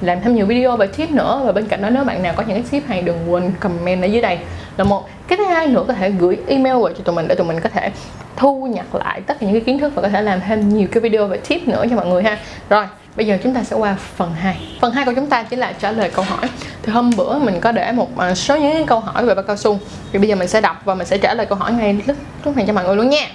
làm 0.00 0.20
thêm 0.20 0.34
nhiều 0.34 0.46
video 0.46 0.76
về 0.76 0.86
tip 0.86 1.10
nữa. 1.10 1.42
Và 1.44 1.52
bên 1.52 1.68
cạnh 1.68 1.82
đó, 1.82 1.90
nếu 1.90 2.04
bạn 2.04 2.22
nào 2.22 2.34
có 2.36 2.42
những 2.46 2.62
cái 2.62 2.70
tip 2.70 2.88
hay 2.88 3.02
đừng 3.02 3.32
quên 3.32 3.52
comment 3.60 4.02
ở 4.02 4.06
dưới 4.06 4.22
đây. 4.22 4.38
Là 4.76 4.84
một. 4.84 5.08
Cái 5.28 5.38
thứ 5.38 5.44
hai 5.44 5.66
nữa, 5.66 5.84
có 5.88 5.94
thể 5.94 6.10
gửi 6.10 6.38
email 6.46 6.76
về 6.76 6.92
cho 6.98 7.04
tụi 7.04 7.14
mình 7.14 7.28
để 7.28 7.34
tụi 7.34 7.46
mình 7.46 7.60
có 7.60 7.68
thể 7.68 7.90
thu 8.36 8.66
nhặt 8.66 8.94
lại 8.94 9.20
tất 9.20 9.36
cả 9.40 9.46
những 9.46 9.54
cái 9.54 9.60
kiến 9.60 9.78
thức 9.78 9.92
và 9.94 10.02
có 10.02 10.08
thể 10.08 10.22
làm 10.22 10.40
thêm 10.40 10.68
nhiều 10.68 10.88
cái 10.92 11.00
video 11.00 11.26
về 11.26 11.38
tip 11.48 11.68
nữa 11.68 11.84
cho 11.90 11.96
mọi 11.96 12.06
người 12.06 12.22
ha. 12.22 12.38
Rồi, 12.68 12.86
bây 13.16 13.26
giờ 13.26 13.38
chúng 13.42 13.54
ta 13.54 13.62
sẽ 13.64 13.76
qua 13.76 13.96
phần 14.16 14.32
2 14.34 14.56
phần 14.80 14.92
2 14.92 15.04
của 15.04 15.12
chúng 15.16 15.26
ta 15.26 15.42
chính 15.42 15.58
là 15.58 15.72
trả 15.72 15.90
lời 15.90 16.10
câu 16.14 16.24
hỏi. 16.24 16.48
Thì 16.82 16.92
hôm 16.92 17.10
bữa 17.16 17.38
mình 17.38 17.60
có 17.60 17.72
để 17.72 17.92
một 17.92 18.18
à, 18.18 18.34
số 18.34 18.56
những 18.56 18.86
câu 18.86 19.00
hỏi 19.00 19.24
về 19.24 19.34
bao 19.34 19.42
cao 19.42 19.56
su. 19.56 19.78
Thì 20.12 20.18
bây 20.18 20.28
giờ 20.28 20.36
mình 20.36 20.48
sẽ 20.48 20.60
đọc 20.60 20.76
và 20.84 20.94
mình 20.94 21.06
sẽ 21.06 21.18
trả 21.18 21.34
lời 21.34 21.46
câu 21.46 21.58
hỏi 21.58 21.72
ngay 21.72 22.02
lúc 22.06 22.16
lúc 22.44 22.56
này 22.56 22.66
cho 22.66 22.72
mọi 22.72 22.84
người 22.84 22.96
luôn 22.96 23.10
nha. 23.10 23.26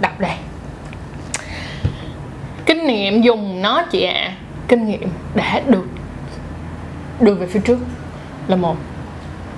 Đọc 0.00 0.20
đây 0.20 0.49
kinh 2.80 2.86
nghiệm 2.86 3.22
dùng 3.22 3.62
nó 3.62 3.82
chị 3.82 4.02
ạ 4.02 4.12
à. 4.12 4.32
kinh 4.68 4.88
nghiệm 4.88 5.08
đã 5.34 5.60
được 5.66 5.84
đưa 7.20 7.34
về 7.34 7.46
phía 7.46 7.60
trước 7.60 7.78
là 8.48 8.56
một 8.56 8.76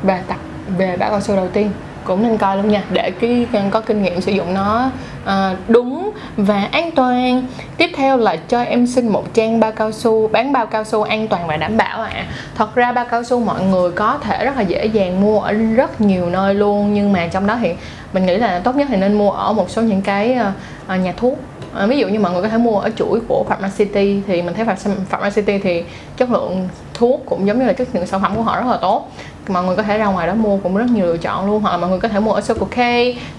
và 0.02 0.22
tập 0.28 0.36
về 0.78 0.96
bã 0.96 1.10
con 1.10 1.20
su 1.20 1.36
đầu 1.36 1.48
tiên 1.48 1.70
cũng 2.04 2.22
nên 2.22 2.38
coi 2.38 2.56
luôn 2.56 2.68
nha 2.68 2.82
để 2.90 3.10
cái 3.10 3.46
có 3.70 3.80
kinh 3.80 4.02
nghiệm 4.02 4.20
sử 4.20 4.32
dụng 4.32 4.54
nó 4.54 4.90
à, 5.24 5.56
đúng 5.68 6.10
và 6.36 6.68
an 6.72 6.90
toàn. 6.90 7.46
Tiếp 7.76 7.90
theo 7.96 8.16
là 8.16 8.36
cho 8.36 8.62
em 8.62 8.86
xin 8.86 9.08
một 9.08 9.34
trang 9.34 9.60
bao 9.60 9.72
cao 9.72 9.92
su 9.92 10.28
bán 10.28 10.52
bao 10.52 10.66
cao 10.66 10.84
su 10.84 11.02
an 11.02 11.28
toàn 11.28 11.46
và 11.46 11.56
đảm 11.56 11.76
bảo 11.76 12.02
ạ. 12.02 12.10
À. 12.14 12.26
thật 12.54 12.74
ra 12.74 12.92
bao 12.92 13.04
cao 13.10 13.24
su 13.24 13.40
mọi 13.40 13.62
người 13.62 13.90
có 13.90 14.18
thể 14.22 14.44
rất 14.44 14.56
là 14.56 14.62
dễ 14.62 14.86
dàng 14.86 15.20
mua 15.20 15.40
ở 15.40 15.52
rất 15.52 16.00
nhiều 16.00 16.30
nơi 16.30 16.54
luôn 16.54 16.94
nhưng 16.94 17.12
mà 17.12 17.26
trong 17.26 17.46
đó 17.46 17.58
thì 17.60 17.72
mình 18.12 18.26
nghĩ 18.26 18.36
là 18.36 18.58
tốt 18.58 18.76
nhất 18.76 18.86
thì 18.90 18.96
nên 18.96 19.14
mua 19.14 19.30
ở 19.30 19.52
một 19.52 19.70
số 19.70 19.82
những 19.82 20.02
cái 20.02 20.38
à, 20.86 20.96
nhà 20.96 21.12
thuốc. 21.16 21.38
À, 21.74 21.86
ví 21.86 21.98
dụ 21.98 22.08
như 22.08 22.20
mọi 22.20 22.32
người 22.32 22.42
có 22.42 22.48
thể 22.48 22.58
mua 22.58 22.78
ở 22.78 22.90
chuỗi 22.96 23.20
của 23.28 23.44
Pharmacity 23.48 24.20
thì 24.26 24.42
mình 24.42 24.54
thấy 24.54 24.66
Pharmacity 25.08 25.58
thì 25.58 25.84
chất 26.16 26.30
lượng 26.30 26.68
thuốc 26.94 27.22
cũng 27.26 27.46
giống 27.46 27.58
như 27.58 27.66
là 27.66 27.72
chất 27.72 27.88
lượng 27.92 28.06
sản 28.06 28.22
phẩm 28.22 28.32
của 28.36 28.42
họ 28.42 28.56
rất 28.56 28.66
là 28.70 28.76
tốt 28.76 29.08
mọi 29.48 29.64
người 29.64 29.76
có 29.76 29.82
thể 29.82 29.98
ra 29.98 30.06
ngoài 30.06 30.26
đó 30.26 30.34
mua 30.34 30.56
cũng 30.56 30.76
rất 30.76 30.86
nhiều 30.90 31.06
lựa 31.06 31.16
chọn 31.16 31.46
luôn. 31.46 31.62
Hoặc 31.62 31.70
là 31.70 31.76
mọi 31.76 31.90
người 31.90 32.00
có 32.00 32.08
thể 32.08 32.20
mua 32.20 32.32
ở 32.32 32.40
Circle 32.40 32.66
K, 32.70 32.78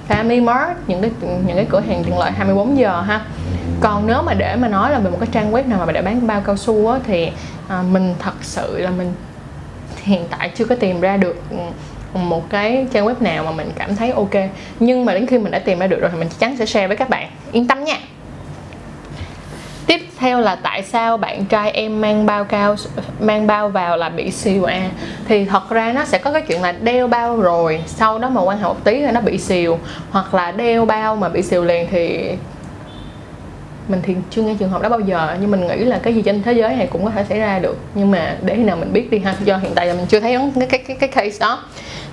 Family 0.09 0.43
Mart 0.43 0.77
những 0.87 1.01
cái 1.01 1.11
những 1.21 1.55
cái 1.55 1.65
cửa 1.69 1.79
hàng 1.79 2.03
tiện 2.03 2.17
lợi 2.17 2.31
24 2.31 2.77
giờ 2.77 3.01
ha. 3.01 3.21
Còn 3.81 4.07
nếu 4.07 4.21
mà 4.21 4.33
để 4.33 4.55
mà 4.55 4.67
nói 4.67 4.91
là 4.91 4.99
về 4.99 5.11
một 5.11 5.17
cái 5.19 5.29
trang 5.31 5.51
web 5.51 5.69
nào 5.69 5.85
mà 5.85 5.91
để 5.91 6.01
bán 6.01 6.27
bao 6.27 6.41
cao 6.41 6.57
su 6.57 6.87
á, 6.87 6.99
thì 7.07 7.29
à, 7.67 7.83
mình 7.91 8.15
thật 8.19 8.33
sự 8.41 8.77
là 8.77 8.89
mình 8.89 9.13
hiện 10.03 10.25
tại 10.29 10.51
chưa 10.55 10.65
có 10.65 10.75
tìm 10.75 11.01
ra 11.01 11.17
được 11.17 11.43
một 12.13 12.49
cái 12.49 12.87
trang 12.91 13.05
web 13.05 13.15
nào 13.19 13.43
mà 13.43 13.51
mình 13.51 13.71
cảm 13.77 13.95
thấy 13.95 14.11
ok. 14.11 14.35
Nhưng 14.79 15.05
mà 15.05 15.13
đến 15.13 15.27
khi 15.27 15.37
mình 15.37 15.51
đã 15.51 15.59
tìm 15.59 15.79
ra 15.79 15.87
được 15.87 16.01
rồi 16.01 16.09
thì 16.13 16.19
mình 16.19 16.29
chắc 16.29 16.39
chắn 16.39 16.57
sẽ 16.57 16.65
share 16.65 16.87
với 16.87 16.97
các 16.97 17.09
bạn. 17.09 17.29
Yên 17.51 17.67
tâm 17.67 17.83
nha! 17.83 17.97
Tiếp 19.87 20.01
theo 20.17 20.39
là 20.39 20.55
tại 20.55 20.83
sao 20.83 21.17
bạn 21.17 21.45
trai 21.45 21.71
em 21.71 22.01
mang 22.01 22.25
bao 22.25 22.43
cao 22.43 22.75
mang 23.19 23.47
bao 23.47 23.69
vào 23.69 23.97
là 23.97 24.09
bị 24.09 24.31
xìu 24.31 24.63
à? 24.63 24.89
thì 25.27 25.45
thật 25.45 25.69
ra 25.69 25.93
nó 25.93 26.05
sẽ 26.05 26.17
có 26.17 26.31
cái 26.31 26.41
chuyện 26.41 26.61
là 26.61 26.71
đeo 26.71 27.07
bao 27.07 27.37
rồi 27.37 27.83
sau 27.87 28.19
đó 28.19 28.29
mà 28.29 28.41
quan 28.41 28.57
hệ 28.57 28.63
một 28.63 28.83
tí 28.83 28.99
là 28.99 29.11
nó 29.11 29.21
bị 29.21 29.37
xìu. 29.37 29.79
Hoặc 30.11 30.33
là 30.33 30.51
đeo 30.51 30.85
bao 30.85 31.15
mà 31.15 31.29
bị 31.29 31.41
xìu 31.41 31.63
liền 31.63 31.87
thì 31.91 32.29
mình 33.87 33.99
thì 34.03 34.15
chưa 34.29 34.41
nghe 34.41 34.55
trường 34.59 34.69
hợp 34.69 34.81
đó 34.81 34.89
bao 34.89 34.99
giờ. 34.99 35.37
Nhưng 35.41 35.51
mình 35.51 35.67
nghĩ 35.67 35.75
là 35.75 35.99
cái 36.03 36.15
gì 36.15 36.21
trên 36.21 36.43
thế 36.43 36.53
giới 36.53 36.75
này 36.75 36.87
cũng 36.87 37.05
có 37.05 37.11
thể 37.11 37.25
xảy 37.29 37.39
ra 37.39 37.59
được. 37.59 37.77
Nhưng 37.95 38.11
mà 38.11 38.37
để 38.41 38.55
khi 38.55 38.63
nào 38.63 38.75
mình 38.75 38.93
biết 38.93 39.11
đi 39.11 39.19
ha. 39.19 39.35
Do 39.43 39.57
hiện 39.57 39.71
tại 39.75 39.85
là 39.85 39.93
mình 39.93 40.05
chưa 40.05 40.19
thấy 40.19 40.37
cái 40.59 40.67
cái 40.67 40.79
cái, 40.87 40.97
cái 40.99 41.09
case 41.09 41.37
đó. 41.39 41.63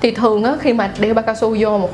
Thì 0.03 0.11
thường 0.11 0.45
á 0.45 0.53
khi 0.61 0.73
mà 0.73 0.91
đeo 0.99 1.15
bao 1.15 1.23
cao 1.23 1.35
su 1.35 1.57
vô 1.61 1.79
một 1.79 1.91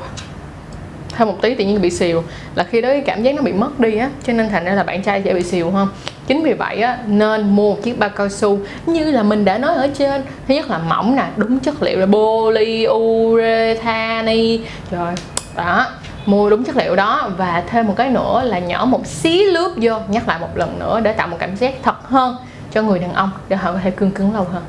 thêm 1.17 1.27
một 1.27 1.35
tí 1.41 1.55
tự 1.55 1.65
nhiên 1.65 1.81
bị 1.81 1.89
xìu. 1.89 2.23
Là 2.55 2.63
khi 2.63 2.81
đó 2.81 2.89
cái 2.89 3.01
cảm 3.01 3.23
giác 3.23 3.35
nó 3.35 3.41
bị 3.41 3.53
mất 3.53 3.79
đi 3.79 3.97
á, 3.97 4.09
cho 4.23 4.33
nên 4.33 4.49
thành 4.49 4.65
ra 4.65 4.73
là 4.73 4.83
bạn 4.83 5.03
trai 5.03 5.21
dễ 5.21 5.33
bị 5.33 5.43
xìu 5.43 5.71
không? 5.71 5.89
Chính 6.27 6.43
vì 6.43 6.53
vậy 6.53 6.81
á, 6.81 6.97
nên 7.05 7.55
mua 7.55 7.75
một 7.75 7.81
chiếc 7.83 7.99
bao 7.99 8.09
cao 8.09 8.29
su. 8.29 8.59
Như 8.85 9.11
là 9.11 9.23
mình 9.23 9.45
đã 9.45 9.57
nói 9.57 9.75
ở 9.75 9.87
trên, 9.87 10.21
thứ 10.47 10.53
nhất 10.53 10.69
là 10.69 10.77
mỏng 10.77 11.15
nè, 11.15 11.23
đúng 11.35 11.59
chất 11.59 11.83
liệu 11.83 11.99
là 11.99 12.05
polyurethane 12.05 14.57
rồi, 14.91 15.13
đó, 15.55 15.87
mua 16.25 16.49
đúng 16.49 16.63
chất 16.63 16.77
liệu 16.77 16.95
đó. 16.95 17.29
Và 17.37 17.63
thêm 17.67 17.87
một 17.87 17.93
cái 17.97 18.09
nữa 18.09 18.41
là 18.45 18.59
nhỏ 18.59 18.85
một 18.85 19.07
xí 19.07 19.43
lớp 19.43 19.71
vô, 19.75 19.93
nhắc 20.07 20.27
lại 20.27 20.39
một 20.39 20.57
lần 20.57 20.79
nữa 20.79 20.99
để 21.03 21.13
tạo 21.13 21.27
một 21.27 21.37
cảm 21.39 21.55
giác 21.55 21.73
thật 21.83 21.95
hơn 22.03 22.35
cho 22.71 22.81
người 22.81 22.99
đàn 22.99 23.13
ông, 23.13 23.31
để 23.49 23.55
họ 23.55 23.71
có 23.71 23.79
thể 23.83 23.91
cương 23.91 24.11
cứng 24.11 24.33
lâu 24.33 24.43
hơn. 24.43 24.63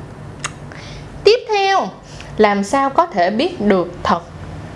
Tiếp 1.23 1.39
theo, 1.49 1.87
làm 2.37 2.63
sao 2.63 2.89
có 2.89 3.05
thể 3.05 3.31
biết 3.31 3.61
được 3.61 3.91
thật 4.03 4.19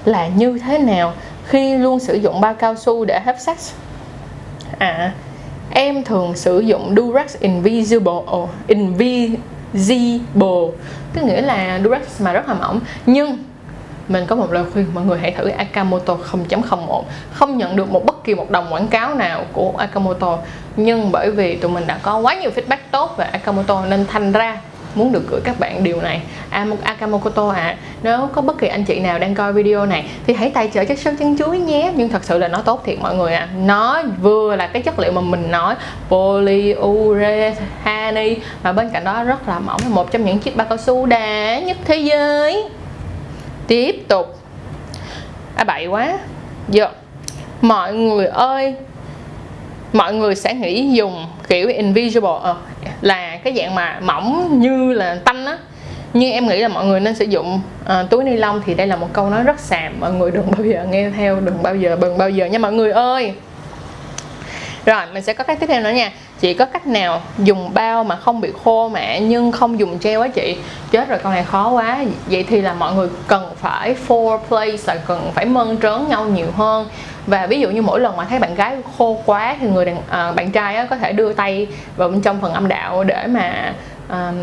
là 0.06 0.28
như 0.28 0.60
thế 0.60 0.78
nào? 0.78 1.14
Khi 1.46 1.78
luôn 1.78 2.00
sử 2.00 2.16
dụng 2.16 2.42
bao 2.42 2.54
cao 2.54 2.76
su 2.76 3.06
để 3.06 3.20
hấp 3.26 3.36
sex? 3.40 3.72
À 4.78 5.14
em 5.74 6.04
thường 6.04 6.36
sử 6.36 6.60
dụng 6.60 6.96
Durex 6.98 7.36
Invisible 7.40 8.12
oh, 8.32 8.50
Invisible. 8.68 9.78
Tức 11.14 11.24
nghĩa 11.24 11.42
là 11.42 11.80
Durex 11.84 12.22
mà 12.22 12.34
rất 12.34 12.48
là 12.48 12.54
mỏng. 12.54 12.80
Nhưng 13.06 13.38
mình 14.08 14.26
có 14.26 14.36
một 14.36 14.52
lời 14.52 14.64
khuyên 14.74 14.86
mọi 14.94 15.06
người 15.06 15.20
hãy 15.20 15.32
thử 15.32 15.48
Akamoto 15.48 16.18
0.01 16.32 17.04
không 17.34 17.58
nhận 17.58 17.76
được 17.76 17.92
một 17.92 18.06
bất 18.06 18.24
kỳ 18.24 18.36
một 18.36 18.52
đồng 18.52 18.74
quảng 18.74 18.88
cáo 18.88 19.16
nào 19.16 19.46
của 19.54 19.74
Akamoto. 19.78 20.38
Nhưng 20.76 21.12
bởi 21.12 21.32
vì 21.32 21.56
tụi 21.56 21.72
mình 21.72 21.88
đã 21.88 22.00
có 22.02 22.18
quá 22.18 22.36
nhiều 22.36 22.52
feedback 22.56 22.78
tốt 22.92 23.18
về 23.18 23.26
Akamoto 23.26 23.86
nên 23.86 24.06
thành 24.06 24.32
ra 24.32 24.58
muốn 24.96 25.12
được 25.12 25.24
gửi 25.30 25.42
các 25.44 25.60
bạn 25.60 25.84
điều 25.84 26.02
này. 26.02 26.22
Akamokoto 26.84 27.50
ạ 27.50 27.62
à, 27.62 27.78
nếu 28.04 28.30
có 28.34 28.42
bất 28.42 28.58
kỳ 28.58 28.68
anh 28.68 28.84
chị 28.84 29.00
nào 29.00 29.20
đang 29.20 29.36
coi 29.36 29.54
video 29.54 29.86
này 29.86 30.06
thì 30.28 30.34
hãy 30.34 30.50
tài 30.50 30.70
trợ 30.74 30.86
chất 30.86 31.00
sơ 31.00 31.14
chân 31.20 31.38
chuối 31.38 31.60
nhé. 31.60 31.92
Nhưng 31.96 32.10
thật 32.10 32.24
sự 32.24 32.38
là 32.38 32.48
nó 32.48 32.62
tốt 32.62 32.82
thiệt 32.86 33.00
mọi 33.02 33.16
người 33.16 33.34
ạ. 33.34 33.40
À. 33.40 33.50
nó 33.66 34.02
vừa 34.22 34.56
là 34.56 34.68
cái 34.68 34.82
chất 34.82 35.00
liệu 35.00 35.12
mà 35.12 35.22
mình 35.22 35.52
nói 35.52 35.76
polyurethane 36.10 38.36
và 38.64 38.72
bên 38.72 38.90
cạnh 38.94 39.04
đó 39.04 39.24
rất 39.24 39.48
là 39.48 39.60
mỏng 39.60 39.82
một 39.90 40.12
trong 40.12 40.26
những 40.26 40.40
chiếc 40.40 40.56
bao 40.56 40.68
cao 40.70 40.78
su 40.78 41.06
đá 41.06 41.60
nhất 41.60 41.78
thế 41.86 41.98
giới. 41.98 42.64
Tiếp 43.68 44.06
tục. 44.08 44.40
À 45.56 45.64
bậy 45.64 45.88
quá. 45.88 46.18
Giờ 46.70 46.88
mọi 47.62 47.94
người 47.94 48.26
ơi 48.26 48.76
mọi 49.94 50.14
người 50.14 50.36
sẽ 50.36 50.54
nghĩ 50.54 50.90
dùng 50.92 51.26
kiểu 51.50 51.68
invisible 51.68 52.30
uh, 52.30 52.58
là 53.02 53.38
cái 53.44 53.54
dạng 53.54 53.76
mà 53.76 54.00
mỏng 54.04 54.60
như 54.60 54.94
là 54.94 55.18
tanh 55.26 55.46
á. 55.46 55.58
Nhưng 56.14 56.32
em 56.32 56.48
nghĩ 56.48 56.58
là 56.58 56.68
mọi 56.68 56.86
người 56.86 57.00
nên 57.00 57.16
sử 57.16 57.26
dụng 57.26 57.62
uh, 57.84 58.10
túi 58.10 58.24
ni 58.24 58.36
lông 58.36 58.62
thì 58.66 58.74
đây 58.74 58.88
là 58.88 58.96
một 58.96 59.08
câu 59.14 59.30
nói 59.30 59.44
rất 59.44 59.60
xàm 59.60 60.00
mọi 60.00 60.14
người 60.14 60.32
đừng 60.32 60.52
bao 60.52 60.66
giờ 60.66 60.86
nghe 60.90 61.10
theo 61.10 61.40
đừng 61.40 61.64
bao 61.64 61.76
giờ 61.76 61.98
đừng 62.02 62.18
bao 62.18 62.30
giờ 62.30 62.46
nha 62.46 62.60
mọi 62.60 62.74
người 62.74 62.92
ơi 62.92 63.34
rồi 64.86 65.02
mình 65.14 65.24
sẽ 65.24 65.34
có 65.34 65.44
cách 65.44 65.58
tiếp 65.60 65.68
theo 65.68 65.82
nữa 65.82 65.90
nha. 65.90 66.12
Chị 66.40 66.54
có 66.54 66.66
cách 66.66 66.88
nào 66.88 67.22
dùng 67.38 67.74
bao 67.74 68.04
mà 68.04 68.16
không 68.16 68.42
bị 68.42 68.50
khô 68.64 68.90
mạ 68.90 69.18
nhưng 69.18 69.52
không 69.52 69.80
dùng 69.80 70.00
treo 70.00 70.22
á 70.22 70.28
chị? 70.28 70.58
Chết 70.92 71.10
rồi 71.10 71.20
câu 71.24 71.32
này 71.32 71.44
khó 71.44 71.70
quá. 71.70 72.00
Vậy 72.26 72.44
thì 72.50 72.62
là 72.62 72.74
mọi 72.74 72.94
người 72.94 73.08
cần 73.28 73.50
phải 73.56 73.96
four 74.08 74.38
place 74.38 74.78
là 74.86 74.96
cần 75.08 75.32
phải 75.34 75.46
mơn 75.46 75.78
trớn 75.82 76.08
nhau 76.10 76.26
nhiều 76.26 76.48
hơn. 76.56 76.88
Và 77.28 77.48
ví 77.48 77.60
dụ 77.60 77.70
như 77.70 77.82
mỗi 77.82 78.00
lần 78.00 78.18
mà 78.18 78.26
thấy 78.26 78.40
bạn 78.40 78.56
gái 78.56 78.78
khô 78.98 79.18
quá 79.26 79.56
thì 79.62 79.68
người 79.68 79.86
đàn 79.86 79.98
à, 80.10 80.32
bạn 80.32 80.52
trai 80.52 80.76
á, 80.76 80.88
có 80.90 80.96
thể 80.96 81.14
đưa 81.14 81.34
tay 81.34 81.68
vào 81.98 82.10
bên 82.10 82.22
trong 82.22 82.42
phần 82.42 82.54
âm 82.54 82.68
đạo 82.68 83.04
để 83.04 83.28
mà 83.28 83.74
um, 84.10 84.36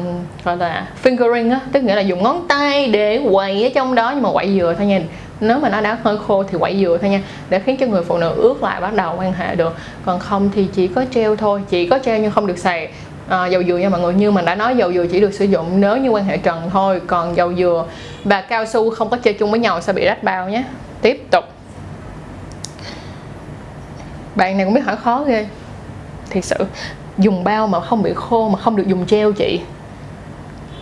gọi 0.44 0.56
là 0.56 0.86
fingering 1.04 1.52
á 1.52 1.60
tức 1.72 1.82
nghĩa 1.82 1.94
là 1.94 2.00
dùng 2.00 2.22
ngón 2.22 2.48
tay 2.48 2.86
để 2.86 3.20
quậy 3.32 3.64
ở 3.64 3.70
trong 3.74 3.94
đó 3.94 4.10
nhưng 4.14 4.22
mà 4.22 4.32
quậy 4.32 4.58
vừa 4.60 4.74
thôi 4.74 4.86
nha 4.86 5.00
nếu 5.40 5.58
mà 5.58 5.68
nó 5.68 5.80
đã 5.80 5.98
hơi 6.02 6.16
khô 6.26 6.42
thì 6.42 6.58
quậy 6.58 6.80
dừa 6.80 6.98
thôi 7.00 7.10
nha 7.10 7.22
để 7.50 7.60
khiến 7.60 7.76
cho 7.76 7.86
người 7.86 8.02
phụ 8.02 8.18
nữ 8.18 8.34
ướt 8.36 8.62
lại 8.62 8.80
bắt 8.80 8.94
đầu 8.94 9.14
quan 9.18 9.32
hệ 9.32 9.54
được. 9.54 9.76
Còn 10.04 10.18
không 10.18 10.50
thì 10.54 10.68
chỉ 10.72 10.88
có 10.88 11.04
treo 11.14 11.36
thôi 11.36 11.62
chỉ 11.68 11.86
có 11.86 11.98
treo 11.98 12.18
nhưng 12.18 12.30
không 12.30 12.46
được 12.46 12.58
xài. 12.58 12.88
À, 13.28 13.46
dầu 13.46 13.62
dừa 13.62 13.76
nha 13.76 13.88
mọi 13.88 14.00
người 14.00 14.14
như 14.14 14.30
mình 14.30 14.44
đã 14.44 14.54
nói 14.54 14.76
dầu 14.76 14.92
dừa 14.92 15.06
chỉ 15.12 15.20
được 15.20 15.34
sử 15.34 15.44
dụng 15.44 15.80
nếu 15.80 15.96
như 15.96 16.10
quan 16.10 16.24
hệ 16.24 16.36
trần 16.36 16.70
thôi. 16.72 17.00
Còn 17.06 17.36
dầu 17.36 17.54
dừa 17.54 17.84
và 18.24 18.40
cao 18.40 18.66
su 18.66 18.90
không 18.90 19.10
có 19.10 19.16
chơi 19.16 19.34
chung 19.34 19.50
với 19.50 19.60
nhau 19.60 19.80
sẽ 19.80 19.92
bị 19.92 20.04
rách 20.04 20.22
bao 20.22 20.48
nhé. 20.48 20.64
Tiếp 21.02 21.26
tục. 21.30 21.44
Bạn 24.34 24.56
này 24.56 24.66
cũng 24.66 24.74
biết 24.74 24.84
hỏi 24.84 24.96
khó 24.96 25.24
ghê. 25.24 25.46
Thiệt 26.30 26.44
sự 26.44 26.56
dùng 27.18 27.44
bao 27.44 27.66
mà 27.66 27.80
không 27.80 28.02
bị 28.02 28.12
khô 28.14 28.48
mà 28.48 28.58
không 28.58 28.76
được 28.76 28.86
dùng 28.86 29.06
treo 29.06 29.32
chị 29.32 29.60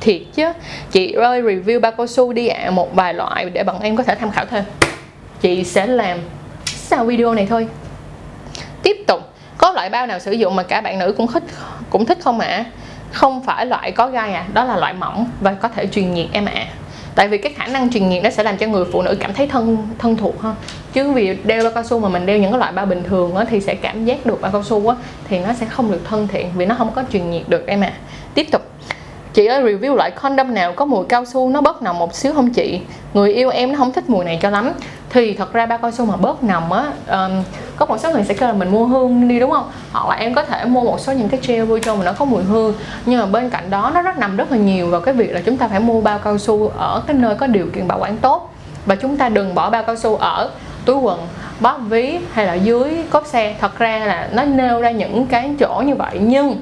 thiệt 0.00 0.20
chứ 0.34 0.52
chị 0.90 1.12
ơi 1.12 1.42
review 1.42 1.80
bao 1.80 1.92
cao 1.92 2.06
su 2.06 2.32
đi 2.32 2.48
ạ 2.48 2.60
à, 2.64 2.70
một 2.70 2.94
vài 2.94 3.14
loại 3.14 3.44
để 3.44 3.64
bọn 3.64 3.80
em 3.80 3.96
có 3.96 4.02
thể 4.02 4.14
tham 4.14 4.30
khảo 4.30 4.44
thêm 4.46 4.64
chị 5.40 5.64
sẽ 5.64 5.86
làm 5.86 6.18
sau 6.66 7.04
video 7.04 7.34
này 7.34 7.46
thôi 7.46 7.68
tiếp 8.82 8.96
tục 9.06 9.20
có 9.58 9.72
loại 9.72 9.90
bao 9.90 10.06
nào 10.06 10.18
sử 10.18 10.32
dụng 10.32 10.56
mà 10.56 10.62
cả 10.62 10.80
bạn 10.80 10.98
nữ 10.98 11.14
cũng 11.16 11.26
thích 11.26 11.42
cũng 11.90 12.06
thích 12.06 12.18
không 12.20 12.40
ạ 12.40 12.48
à? 12.48 12.64
không 13.12 13.44
phải 13.44 13.66
loại 13.66 13.92
có 13.92 14.08
gai 14.08 14.32
à 14.32 14.46
đó 14.52 14.64
là 14.64 14.76
loại 14.76 14.92
mỏng 14.92 15.30
và 15.40 15.52
có 15.52 15.68
thể 15.68 15.86
truyền 15.86 16.14
nhiệt 16.14 16.26
em 16.32 16.44
ạ 16.44 16.52
à. 16.54 16.66
tại 17.14 17.28
vì 17.28 17.38
cái 17.38 17.52
khả 17.52 17.66
năng 17.66 17.90
truyền 17.90 18.08
nhiệt 18.08 18.24
nó 18.24 18.30
sẽ 18.30 18.42
làm 18.42 18.56
cho 18.56 18.66
người 18.66 18.84
phụ 18.92 19.02
nữ 19.02 19.16
cảm 19.20 19.34
thấy 19.34 19.46
thân 19.46 19.88
thân 19.98 20.16
thuộc 20.16 20.40
hơn 20.40 20.54
chứ 20.92 21.12
vì 21.12 21.36
đeo 21.44 21.62
bao 21.62 21.72
cao 21.72 21.84
su 21.84 21.98
mà 21.98 22.08
mình 22.08 22.26
đeo 22.26 22.38
những 22.38 22.50
cái 22.50 22.58
loại 22.58 22.72
bao 22.72 22.86
bình 22.86 23.02
thường 23.04 23.34
á, 23.34 23.44
thì 23.50 23.60
sẽ 23.60 23.74
cảm 23.74 24.04
giác 24.04 24.26
được 24.26 24.40
bao 24.40 24.52
cao 24.52 24.62
su 24.62 24.88
á, 24.88 24.96
thì 25.28 25.38
nó 25.38 25.52
sẽ 25.52 25.66
không 25.66 25.90
được 25.90 26.00
thân 26.04 26.28
thiện 26.28 26.46
vì 26.56 26.66
nó 26.66 26.74
không 26.74 26.90
có 26.94 27.04
truyền 27.12 27.30
nhiệt 27.30 27.48
được 27.48 27.66
em 27.66 27.80
ạ 27.80 27.92
à. 27.94 27.98
tiếp 28.34 28.46
tục 28.52 28.62
chị 29.38 29.46
ơi 29.46 29.62
review 29.62 29.94
loại 29.94 30.10
condom 30.10 30.54
nào 30.54 30.72
có 30.72 30.84
mùi 30.84 31.04
cao 31.08 31.24
su 31.24 31.50
nó 31.50 31.60
bớt 31.60 31.82
nồng 31.82 31.98
một 31.98 32.14
xíu 32.14 32.34
không 32.34 32.50
chị? 32.50 32.80
Người 33.14 33.34
yêu 33.34 33.50
em 33.50 33.72
nó 33.72 33.78
không 33.78 33.92
thích 33.92 34.10
mùi 34.10 34.24
này 34.24 34.38
cho 34.42 34.50
lắm. 34.50 34.72
Thì 35.10 35.34
thật 35.34 35.52
ra 35.52 35.66
bao 35.66 35.78
cao 35.78 35.90
su 35.90 36.04
mà 36.04 36.16
bớt 36.16 36.44
nồng 36.44 36.72
á 36.72 36.84
um, 37.08 37.42
có 37.76 37.86
một 37.86 37.98
số 37.98 38.12
người 38.12 38.24
sẽ 38.24 38.34
kêu 38.34 38.48
là 38.48 38.54
mình 38.54 38.68
mua 38.68 38.84
hương 38.84 39.28
đi 39.28 39.40
đúng 39.40 39.50
không? 39.50 39.70
Hoặc 39.92 40.08
là 40.08 40.14
em 40.14 40.34
có 40.34 40.42
thể 40.42 40.64
mua 40.64 40.84
một 40.84 41.00
số 41.00 41.12
những 41.12 41.28
cái 41.28 41.40
gel 41.46 41.64
vui 41.64 41.80
cho 41.80 41.94
mà 41.94 42.04
nó 42.04 42.12
có 42.12 42.24
mùi 42.24 42.42
hương. 42.42 42.74
Nhưng 43.06 43.20
mà 43.20 43.26
bên 43.26 43.50
cạnh 43.50 43.70
đó 43.70 43.90
nó 43.94 44.02
rất 44.02 44.18
nằm 44.18 44.36
rất 44.36 44.52
là 44.52 44.58
nhiều 44.58 44.86
vào 44.90 45.00
cái 45.00 45.14
việc 45.14 45.32
là 45.32 45.40
chúng 45.46 45.56
ta 45.56 45.68
phải 45.68 45.80
mua 45.80 46.00
bao 46.00 46.18
cao 46.18 46.38
su 46.38 46.68
ở 46.78 47.02
cái 47.06 47.16
nơi 47.16 47.34
có 47.34 47.46
điều 47.46 47.66
kiện 47.74 47.88
bảo 47.88 47.98
quản 47.98 48.16
tốt. 48.16 48.54
Và 48.86 48.94
chúng 48.94 49.16
ta 49.16 49.28
đừng 49.28 49.54
bỏ 49.54 49.70
bao 49.70 49.82
cao 49.82 49.96
su 49.96 50.16
ở 50.16 50.50
túi 50.84 50.96
quần 50.96 51.20
bóp 51.60 51.78
ví 51.88 52.18
hay 52.32 52.46
là 52.46 52.54
dưới 52.54 52.96
cốp 53.10 53.26
xe. 53.26 53.54
Thật 53.60 53.78
ra 53.78 53.98
là 53.98 54.28
nó 54.32 54.44
nêu 54.44 54.80
ra 54.80 54.90
những 54.90 55.26
cái 55.26 55.50
chỗ 55.58 55.82
như 55.86 55.94
vậy. 55.94 56.18
Nhưng 56.20 56.56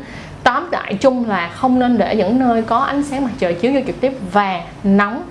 tóm 0.46 0.70
lại 0.70 0.94
chung 1.00 1.28
là 1.28 1.50
không 1.54 1.78
nên 1.78 1.98
để 1.98 2.16
những 2.16 2.38
nơi 2.38 2.62
có 2.62 2.78
ánh 2.78 3.02
sáng 3.02 3.24
mặt 3.24 3.30
trời 3.38 3.54
chiếu 3.54 3.72
vô 3.72 3.80
trực 3.86 4.00
tiếp 4.00 4.12
và 4.32 4.60
nóng. 4.84 5.22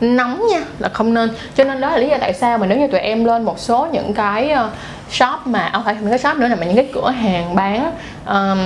Nóng 0.00 0.42
nha 0.50 0.60
là 0.78 0.88
không 0.88 1.14
nên. 1.14 1.30
Cho 1.54 1.64
nên 1.64 1.80
đó 1.80 1.90
là 1.90 1.96
lý 1.96 2.08
do 2.08 2.16
tại 2.20 2.34
sao 2.34 2.58
mà 2.58 2.66
nếu 2.66 2.78
như 2.78 2.86
tụi 2.86 3.00
em 3.00 3.24
lên 3.24 3.42
một 3.42 3.58
số 3.58 3.88
những 3.92 4.14
cái 4.14 4.50
ờ, 4.50 4.70
shop 5.10 5.46
mà 5.46 5.58
à, 5.58 5.70
không 5.72 5.84
phải 5.84 5.96
những 6.00 6.10
cái 6.10 6.18
shop 6.18 6.36
nữa 6.36 6.48
là 6.48 6.56
mà 6.56 6.66
những 6.66 6.76
cái 6.76 6.88
cửa 6.94 7.10
hàng 7.10 7.54
bán 7.54 7.92
um, 8.26 8.58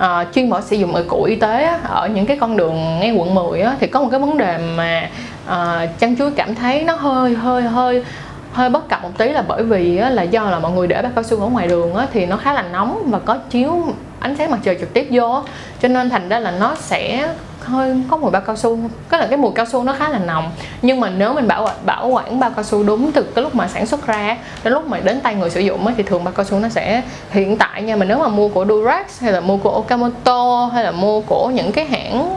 uh, 0.00 0.34
chuyên 0.34 0.50
mở 0.50 0.60
sử 0.60 0.76
dụng 0.76 0.94
ở 0.94 1.04
cụ 1.08 1.24
y 1.24 1.36
tế 1.36 1.62
á, 1.62 1.78
ở 1.88 2.08
những 2.08 2.26
cái 2.26 2.36
con 2.40 2.56
đường 2.56 3.00
ngay 3.00 3.12
quận 3.12 3.34
10 3.34 3.60
á, 3.60 3.74
thì 3.80 3.86
có 3.86 4.00
một 4.00 4.08
cái 4.10 4.20
vấn 4.20 4.38
đề 4.38 4.58
mà 4.76 5.08
uh, 5.46 5.98
chăn 5.98 6.16
chuối 6.16 6.30
cảm 6.30 6.54
thấy 6.54 6.82
nó 6.84 6.94
hơi 6.94 7.34
hơi 7.34 7.62
hơi 7.62 8.04
hơi 8.52 8.70
bất 8.70 8.88
cập 8.88 9.02
một 9.02 9.10
tí 9.18 9.28
là 9.28 9.42
bởi 9.42 9.62
vì 9.62 9.96
á, 9.96 10.10
là 10.10 10.22
do 10.22 10.50
là 10.50 10.58
mọi 10.58 10.72
người 10.72 10.86
để 10.86 11.02
bao 11.02 11.12
cao 11.14 11.24
su 11.24 11.40
ở 11.40 11.46
ngoài 11.46 11.68
đường 11.68 11.94
á, 11.94 12.06
thì 12.12 12.26
nó 12.26 12.36
khá 12.36 12.52
là 12.52 12.62
nóng 12.62 13.02
và 13.06 13.18
có 13.18 13.36
chiếu 13.50 13.94
ánh 14.20 14.36
sáng 14.36 14.50
mặt 14.50 14.58
trời 14.62 14.76
trực 14.80 14.92
tiếp 14.92 15.08
vô 15.10 15.42
cho 15.82 15.88
nên 15.88 16.10
thành 16.10 16.28
ra 16.28 16.38
là 16.38 16.50
nó 16.50 16.74
sẽ 16.74 17.28
hơi 17.64 18.02
có 18.10 18.16
mùi 18.16 18.30
bao 18.30 18.42
cao 18.42 18.56
su 18.56 18.78
cái 19.08 19.20
là 19.20 19.26
cái 19.26 19.36
mùi 19.38 19.52
cao 19.54 19.66
su 19.66 19.82
nó 19.82 19.92
khá 19.98 20.08
là 20.08 20.18
nồng. 20.18 20.50
Nhưng 20.82 21.00
mà 21.00 21.10
nếu 21.10 21.32
mình 21.34 21.48
bảo 21.48 21.68
bảo 21.84 22.08
quản 22.08 22.40
bao 22.40 22.50
cao 22.50 22.64
su 22.64 22.82
đúng 22.82 23.12
từ 23.12 23.22
cái 23.22 23.42
lúc 23.42 23.54
mà 23.54 23.68
sản 23.68 23.86
xuất 23.86 24.06
ra 24.06 24.36
đến 24.64 24.72
lúc 24.72 24.86
mà 24.86 25.00
đến 25.00 25.20
tay 25.20 25.34
người 25.34 25.50
sử 25.50 25.60
dụng 25.60 25.86
thì 25.96 26.02
thường 26.02 26.24
bao 26.24 26.34
cao 26.36 26.44
su 26.44 26.58
nó 26.58 26.68
sẽ 26.68 27.02
hiện 27.30 27.56
tại 27.56 27.82
nha. 27.82 27.96
Mà 27.96 28.04
nếu 28.04 28.18
mà 28.18 28.28
mua 28.28 28.48
của 28.48 28.66
Durex 28.66 29.22
hay 29.22 29.32
là 29.32 29.40
mua 29.40 29.56
của 29.56 29.70
Okamoto 29.70 30.70
hay 30.74 30.84
là 30.84 30.90
mua 30.90 31.20
của 31.20 31.50
những 31.54 31.72
cái 31.72 31.84
hãng 31.84 32.36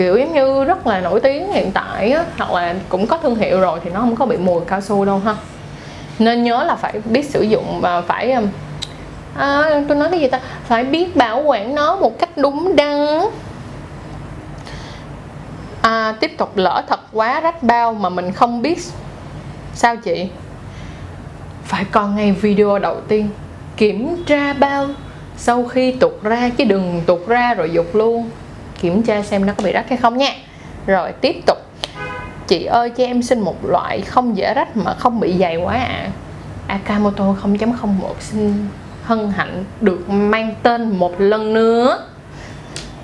kiểu 0.00 0.18
giống 0.18 0.32
như 0.32 0.64
rất 0.64 0.86
là 0.86 1.00
nổi 1.00 1.20
tiếng 1.20 1.52
hiện 1.52 1.72
tại 1.72 2.12
á, 2.12 2.24
hoặc 2.38 2.52
là 2.52 2.74
cũng 2.88 3.06
có 3.06 3.18
thương 3.18 3.34
hiệu 3.34 3.60
rồi 3.60 3.80
thì 3.84 3.90
nó 3.90 4.00
không 4.00 4.16
có 4.16 4.26
bị 4.26 4.36
mùi 4.36 4.60
cao 4.66 4.80
su 4.80 5.04
đâu 5.04 5.18
ha. 5.18 5.34
Nên 6.18 6.42
nhớ 6.42 6.64
là 6.64 6.76
phải 6.76 7.00
biết 7.04 7.30
sử 7.30 7.42
dụng 7.42 7.80
và 7.80 8.00
phải 8.00 8.32
um, 8.32 8.48
à, 9.36 9.82
tôi 9.88 9.96
nói 9.96 10.08
cái 10.10 10.20
gì 10.20 10.28
ta? 10.28 10.40
Phải 10.64 10.84
biết 10.84 11.16
bảo 11.16 11.42
quản 11.42 11.74
nó 11.74 11.96
một 11.96 12.18
cách 12.18 12.36
đúng 12.36 12.76
đắn. 12.76 13.20
À, 15.82 16.14
tiếp 16.20 16.38
tục 16.38 16.56
lỡ 16.56 16.82
thật 16.88 17.00
quá 17.12 17.40
rách 17.40 17.62
bao 17.62 17.94
mà 17.94 18.08
mình 18.08 18.32
không 18.32 18.62
biết 18.62 18.78
sao 19.74 19.96
chị? 19.96 20.28
Phải 21.64 21.84
coi 21.84 22.08
ngay 22.08 22.32
video 22.32 22.78
đầu 22.78 22.96
tiên 23.08 23.28
kiểm 23.76 24.24
tra 24.26 24.52
bao 24.52 24.86
sau 25.36 25.64
khi 25.64 25.92
tụt 25.92 26.22
ra 26.22 26.50
chứ 26.56 26.64
đừng 26.64 27.02
tụt 27.06 27.26
ra 27.26 27.54
rồi 27.54 27.70
dục 27.70 27.94
luôn 27.94 28.30
kiểm 28.80 29.02
tra 29.02 29.22
xem 29.22 29.46
nó 29.46 29.52
có 29.56 29.64
bị 29.64 29.72
rách 29.72 29.88
hay 29.88 29.98
không 29.98 30.18
nha 30.18 30.32
rồi 30.86 31.12
tiếp 31.12 31.36
tục. 31.46 31.58
Chị 32.48 32.64
ơi 32.64 32.90
cho 32.90 33.04
em 33.04 33.22
xin 33.22 33.40
một 33.40 33.64
loại 33.64 34.00
không 34.00 34.36
dễ 34.36 34.54
rách 34.54 34.76
mà 34.76 34.94
không 34.94 35.20
bị 35.20 35.38
dày 35.38 35.56
quá 35.56 35.74
ạ. 35.74 35.86
À. 35.86 36.10
Akamoto 36.66 37.24
0.01 37.24 37.74
xin 38.20 38.68
hân 39.04 39.30
hạnh 39.30 39.64
được 39.80 40.10
mang 40.10 40.54
tên 40.62 40.98
một 40.98 41.20
lần 41.20 41.54
nữa. 41.54 42.06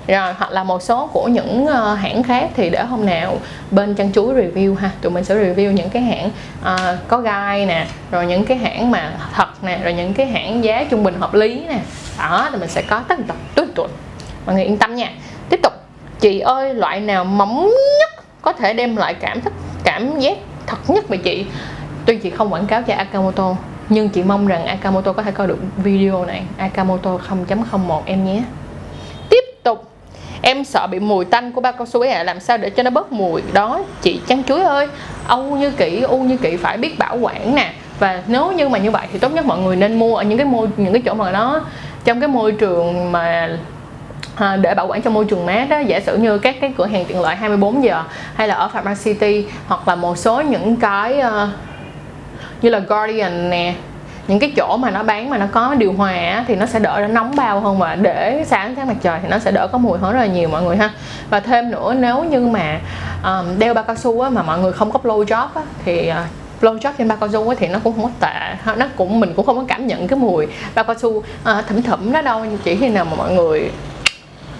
Rồi 0.07 0.33
hoặc 0.33 0.51
là 0.51 0.63
một 0.63 0.83
số 0.83 1.07
của 1.13 1.27
những 1.27 1.65
uh, 1.65 1.99
hãng 1.99 2.23
khác 2.23 2.49
thì 2.55 2.69
để 2.69 2.83
hôm 2.83 3.05
nào 3.05 3.37
bên 3.71 3.95
chân 3.95 4.11
chuối 4.13 4.33
review 4.33 4.75
ha. 4.75 4.91
Tụi 5.01 5.11
mình 5.11 5.23
sẽ 5.23 5.35
review 5.35 5.71
những 5.71 5.89
cái 5.89 6.01
hãng 6.01 6.29
uh, 6.61 7.07
có 7.07 7.17
gai 7.17 7.65
nè 7.65 7.87
rồi 8.11 8.25
những 8.25 8.45
cái 8.45 8.57
hãng 8.57 8.91
mà 8.91 9.11
thật 9.33 9.63
nè 9.63 9.79
rồi 9.83 9.93
những 9.93 10.13
cái 10.13 10.25
hãng 10.25 10.63
giá 10.63 10.83
trung 10.83 11.03
bình 11.03 11.15
hợp 11.19 11.33
lý 11.33 11.63
nè. 11.67 11.79
Đó 12.19 12.49
thì 12.51 12.57
mình 12.59 12.69
sẽ 12.69 12.81
có 12.81 13.01
tất 13.07 13.19
tập 13.27 13.35
tuần 13.55 13.69
tuần. 13.75 13.91
Mọi 14.45 14.55
người 14.55 14.63
yên 14.63 14.77
tâm 14.77 14.95
nha 14.95 15.11
tiếp 15.49 15.59
tục. 15.63 15.73
Chị 16.19 16.39
ơi, 16.39 16.73
loại 16.73 16.99
nào 16.99 17.25
mỏng 17.25 17.71
nhất 17.99 18.25
có 18.41 18.53
thể 18.53 18.73
đem 18.73 18.95
lại 18.95 19.13
cảm 19.13 19.41
thức, 19.41 19.53
cảm 19.83 20.19
giác 20.19 20.37
thật 20.67 20.77
nhất 20.89 21.09
về 21.09 21.17
chị? 21.17 21.45
Tuy 22.05 22.17
chị 22.17 22.29
không 22.29 22.53
quảng 22.53 22.65
cáo 22.65 22.81
cho 22.81 22.93
Akamoto, 22.93 23.55
nhưng 23.89 24.09
chị 24.09 24.23
mong 24.23 24.47
rằng 24.47 24.65
Akamoto 24.65 25.13
có 25.13 25.23
thể 25.23 25.31
coi 25.31 25.47
được 25.47 25.57
video 25.77 26.25
này. 26.25 26.43
Akamoto 26.57 27.17
0.01 27.29 28.01
em 28.05 28.25
nhé. 28.25 28.43
Tiếp 29.29 29.43
tục. 29.63 29.91
Em 30.41 30.63
sợ 30.63 30.87
bị 30.87 30.99
mùi 30.99 31.25
tanh 31.25 31.51
của 31.51 31.61
bao 31.61 31.73
cao 31.73 31.85
su 31.85 32.01
ấy 32.01 32.09
à 32.09 32.23
làm 32.23 32.39
sao 32.39 32.57
để 32.57 32.69
cho 32.69 32.83
nó 32.83 32.89
bớt 32.89 33.11
mùi? 33.11 33.41
Đó, 33.53 33.83
chị 34.01 34.19
chăn 34.27 34.43
chuối 34.43 34.61
ơi. 34.61 34.87
Âu 35.27 35.43
như 35.43 35.71
kỹ 35.71 36.01
u 36.01 36.17
như 36.17 36.37
kỹ 36.37 36.57
phải 36.57 36.77
biết 36.77 36.99
bảo 36.99 37.17
quản 37.17 37.55
nè. 37.55 37.73
Và 37.99 38.23
nếu 38.27 38.51
như 38.51 38.69
mà 38.69 38.77
như 38.77 38.91
vậy 38.91 39.07
thì 39.13 39.19
tốt 39.19 39.31
nhất 39.33 39.45
mọi 39.45 39.59
người 39.59 39.75
nên 39.75 39.99
mua 39.99 40.15
ở 40.15 40.23
những 40.23 40.37
cái 40.37 40.47
môi, 40.47 40.67
những 40.77 40.93
cái 40.93 41.01
chỗ 41.05 41.13
mà 41.13 41.31
nó, 41.31 41.61
trong 42.03 42.19
cái 42.19 42.27
môi 42.27 42.51
trường 42.51 43.11
mà 43.11 43.57
À, 44.37 44.57
để 44.57 44.73
bảo 44.73 44.87
quản 44.87 45.01
trong 45.01 45.13
môi 45.13 45.25
trường 45.25 45.45
mát 45.45 45.69
đó 45.69 45.79
giả 45.79 45.99
sử 45.99 46.17
như 46.17 46.37
các 46.37 46.55
cái 46.61 46.73
cửa 46.77 46.85
hàng 46.85 47.05
tiện 47.05 47.21
lợi 47.21 47.35
24 47.35 47.83
giờ 47.83 48.03
hay 48.35 48.47
là 48.47 48.55
ở 48.55 48.67
Pharmacity 48.67 49.45
hoặc 49.67 49.87
là 49.87 49.95
một 49.95 50.17
số 50.17 50.41
những 50.41 50.75
cái 50.75 51.19
uh, 51.19 51.49
như 52.61 52.69
là 52.69 52.79
Guardian 52.79 53.49
nè 53.49 53.73
những 54.27 54.39
cái 54.39 54.53
chỗ 54.57 54.77
mà 54.77 54.91
nó 54.91 55.03
bán 55.03 55.29
mà 55.29 55.37
nó 55.37 55.45
có 55.51 55.75
điều 55.75 55.93
hòa 55.93 56.43
thì 56.47 56.55
nó 56.55 56.65
sẽ 56.65 56.79
đỡ 56.79 56.97
nó 57.01 57.07
nóng 57.07 57.35
bao 57.35 57.59
hơn 57.59 57.79
và 57.79 57.95
để 57.95 58.43
sáng 58.47 58.75
tháng 58.75 58.87
mặt 58.87 58.95
trời 59.01 59.19
thì 59.23 59.27
nó 59.29 59.39
sẽ 59.39 59.51
đỡ 59.51 59.67
có 59.67 59.77
mùi 59.77 59.97
hơn 59.97 60.13
rất 60.13 60.19
là 60.19 60.25
nhiều 60.25 60.49
mọi 60.49 60.63
người 60.63 60.77
ha. 60.77 60.89
Và 61.29 61.39
thêm 61.39 61.71
nữa 61.71 61.93
nếu 61.99 62.23
như 62.23 62.39
mà 62.39 62.79
um, 63.23 63.59
đeo 63.59 63.73
bao 63.73 63.83
cao 63.83 63.95
su 63.95 64.21
á, 64.21 64.29
mà 64.29 64.43
mọi 64.43 64.59
người 64.59 64.73
không 64.73 64.91
có 64.91 64.99
blow 65.03 65.23
job 65.23 65.47
á, 65.55 65.61
thì 65.85 66.11
uh, 66.11 66.15
blow 66.61 66.77
job 66.77 66.91
trên 66.97 67.07
bao 67.07 67.17
cao 67.17 67.29
su 67.29 67.55
thì 67.55 67.67
nó 67.67 67.79
cũng 67.83 67.93
không 67.93 68.03
có 68.03 68.27
tệ 68.27 68.73
nó 68.75 68.85
cũng 68.95 69.19
mình 69.19 69.33
cũng 69.35 69.45
không 69.45 69.57
có 69.57 69.63
cảm 69.67 69.87
nhận 69.87 70.07
cái 70.07 70.19
mùi 70.19 70.47
bao 70.75 70.85
cao 70.85 70.95
su 70.97 71.09
uh, 71.09 71.23
thẩm 71.43 71.81
thẩm 71.81 72.11
đó 72.11 72.21
đâu 72.21 72.45
chỉ 72.63 72.75
khi 72.75 72.89
nào 72.89 73.05
mà 73.05 73.15
mọi 73.17 73.31
người 73.31 73.71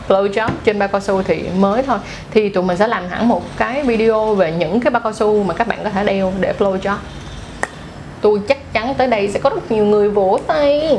blow 0.07 0.27
job 0.27 0.49
trên 0.63 0.79
bao 0.79 0.89
cao 0.89 1.01
su 1.01 1.23
thì 1.23 1.43
mới 1.57 1.83
thôi 1.83 1.97
thì 2.31 2.49
tụi 2.49 2.63
mình 2.63 2.77
sẽ 2.77 2.87
làm 2.87 3.07
hẳn 3.09 3.27
một 3.27 3.57
cái 3.57 3.83
video 3.83 4.35
về 4.35 4.51
những 4.51 4.79
cái 4.79 4.91
bao 4.91 5.01
cao 5.01 5.13
su 5.13 5.43
mà 5.43 5.53
các 5.53 5.67
bạn 5.67 5.79
có 5.83 5.89
thể 5.89 6.03
đeo 6.03 6.33
để 6.39 6.53
blow 6.59 6.79
job 6.79 6.97
tôi 8.21 8.41
chắc 8.47 8.73
chắn 8.73 8.93
tới 8.97 9.07
đây 9.07 9.29
sẽ 9.33 9.39
có 9.39 9.49
rất 9.49 9.71
nhiều 9.71 9.85
người 9.85 10.09
vỗ 10.09 10.39
tay 10.47 10.97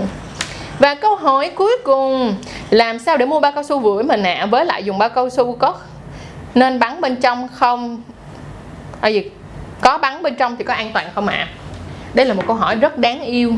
và 0.79 0.95
câu 0.95 1.17
hỏi 1.17 1.51
cuối 1.51 1.77
cùng, 1.85 2.35
làm 2.71 2.99
sao 2.99 3.17
để 3.17 3.27
mua 3.27 3.41
bao 3.41 3.53
cao 3.53 3.63
su 3.63 3.79
vừa 3.79 3.95
với 3.95 4.05
mình 4.05 4.23
ạ 4.23 4.37
à? 4.41 4.47
với 4.47 4.65
lại 4.65 4.85
dùng 4.85 4.99
bao 4.99 5.09
cao 5.09 5.31
su 5.31 5.53
có 5.53 5.75
nên 6.55 6.79
bắn 6.79 7.01
bên 7.01 7.17
trong 7.17 7.49
không 7.55 8.03
à 9.01 9.09
gì, 9.09 9.31
có 9.81 9.99
bắn 9.99 10.23
bên 10.23 10.35
trong 10.35 10.57
thì 10.57 10.65
có 10.65 10.75
an 10.75 10.91
toàn 10.95 11.07
không 11.15 11.27
ạ 11.27 11.37
à? 11.37 11.49
đây 12.15 12.27
là 12.27 12.35
một 12.35 12.43
câu 12.47 12.57
hỏi 12.57 12.77
rất 12.77 12.99
đáng 12.99 13.21
yêu 13.21 13.53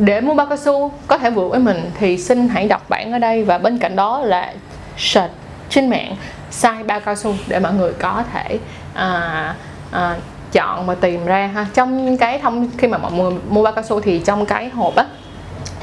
để 0.00 0.20
mua 0.20 0.34
bao 0.34 0.46
cao 0.46 0.56
su 0.56 0.92
có 1.06 1.18
thể 1.18 1.30
vừa 1.30 1.48
với 1.48 1.60
mình 1.60 1.90
thì 1.98 2.18
xin 2.18 2.48
hãy 2.48 2.68
đọc 2.68 2.88
bản 2.88 3.12
ở 3.12 3.18
đây 3.18 3.44
và 3.44 3.58
bên 3.58 3.78
cạnh 3.78 3.96
đó 3.96 4.20
là 4.20 4.52
search 4.98 5.32
trên 5.68 5.90
mạng 5.90 6.16
size 6.52 6.86
bao 6.86 7.00
cao 7.00 7.14
su 7.14 7.34
để 7.48 7.60
mọi 7.60 7.72
người 7.74 7.92
có 7.92 8.24
thể 8.32 8.58
à, 8.94 9.54
à, 9.90 10.16
chọn 10.52 10.86
và 10.86 10.94
tìm 10.94 11.24
ra 11.24 11.46
ha. 11.46 11.66
Trong 11.74 12.16
cái 12.16 12.38
thông 12.38 12.70
khi 12.78 12.88
mà 12.88 12.98
mọi 12.98 13.12
người 13.12 13.32
mua 13.48 13.62
bao 13.62 13.72
cao 13.72 13.84
su 13.84 14.00
thì 14.00 14.18
trong 14.18 14.46
cái 14.46 14.68
hộp 14.68 14.96
á 14.96 15.06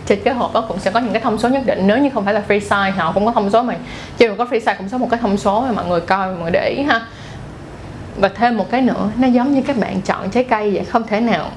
trên 0.06 0.20
cái 0.24 0.34
hộp 0.34 0.54
đó 0.54 0.66
cũng 0.68 0.80
sẽ 0.80 0.92
có 0.92 1.00
những 1.00 1.14
cái 1.14 1.22
thông 1.22 1.38
số 1.38 1.50
nhất 1.50 1.62
định. 1.66 1.88
Nếu 1.88 1.98
như 1.98 2.10
không 2.14 2.26
phải 2.26 2.34
là 2.34 2.42
free 2.48 2.60
size 2.60 2.92
họ 2.92 3.12
cũng 3.12 3.26
có 3.26 3.32
thông 3.32 3.50
số 3.50 3.64
mà. 3.64 3.76
Chỉ 4.18 4.28
có 4.38 4.46
free 4.46 4.60
size 4.60 4.76
cũng 4.78 4.90
có 4.90 4.98
một 4.98 5.08
cái 5.12 5.20
thông 5.20 5.38
số 5.38 5.62
mà 5.62 5.72
mọi 5.72 5.86
người 5.86 6.02
coi 6.02 6.28
mọi 6.28 6.38
người 6.42 6.52
để 6.52 6.76
ý 6.78 6.84
ha. 6.84 7.02
Và 8.18 8.30
thêm 8.30 8.58
một 8.58 8.72
cái 8.72 8.82
nữa 8.82 9.10
nó 9.18 9.28
giống 9.28 9.54
như 9.54 9.62
các 9.62 9.78
bạn 9.78 10.02
chọn 10.02 10.30
trái 10.30 10.44
cây 10.44 10.72
vậy 10.72 10.86
không 10.86 11.04
thể 11.08 11.20
nào 11.20 11.52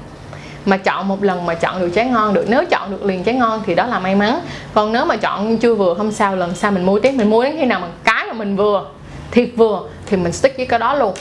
mà 0.65 0.77
chọn 0.77 1.07
một 1.07 1.23
lần 1.23 1.45
mà 1.45 1.53
chọn 1.53 1.79
được 1.79 1.89
trái 1.95 2.05
ngon 2.05 2.33
được 2.33 2.45
nếu 2.49 2.65
chọn 2.65 2.91
được 2.91 3.05
liền 3.05 3.23
trái 3.23 3.35
ngon 3.35 3.61
thì 3.65 3.75
đó 3.75 3.85
là 3.85 3.99
may 3.99 4.15
mắn. 4.15 4.39
Còn 4.73 4.93
nếu 4.93 5.05
mà 5.05 5.15
chọn 5.15 5.57
chưa 5.57 5.75
vừa 5.75 5.93
không 5.93 6.11
sao 6.11 6.35
lần 6.35 6.55
sau 6.55 6.71
mình 6.71 6.85
mua 6.85 6.99
tiếp. 6.99 7.11
Mình 7.11 7.29
mua 7.29 7.43
đến 7.43 7.55
khi 7.59 7.65
nào 7.65 7.79
mà 7.79 7.87
cái 8.03 8.25
mà 8.27 8.33
mình 8.33 8.55
vừa 8.55 8.85
thiệt 9.31 9.49
vừa 9.55 9.81
thì 10.05 10.17
mình 10.17 10.31
stick 10.31 10.57
với 10.57 10.65
cái 10.65 10.79
đó 10.79 10.95
luôn. 10.95 11.13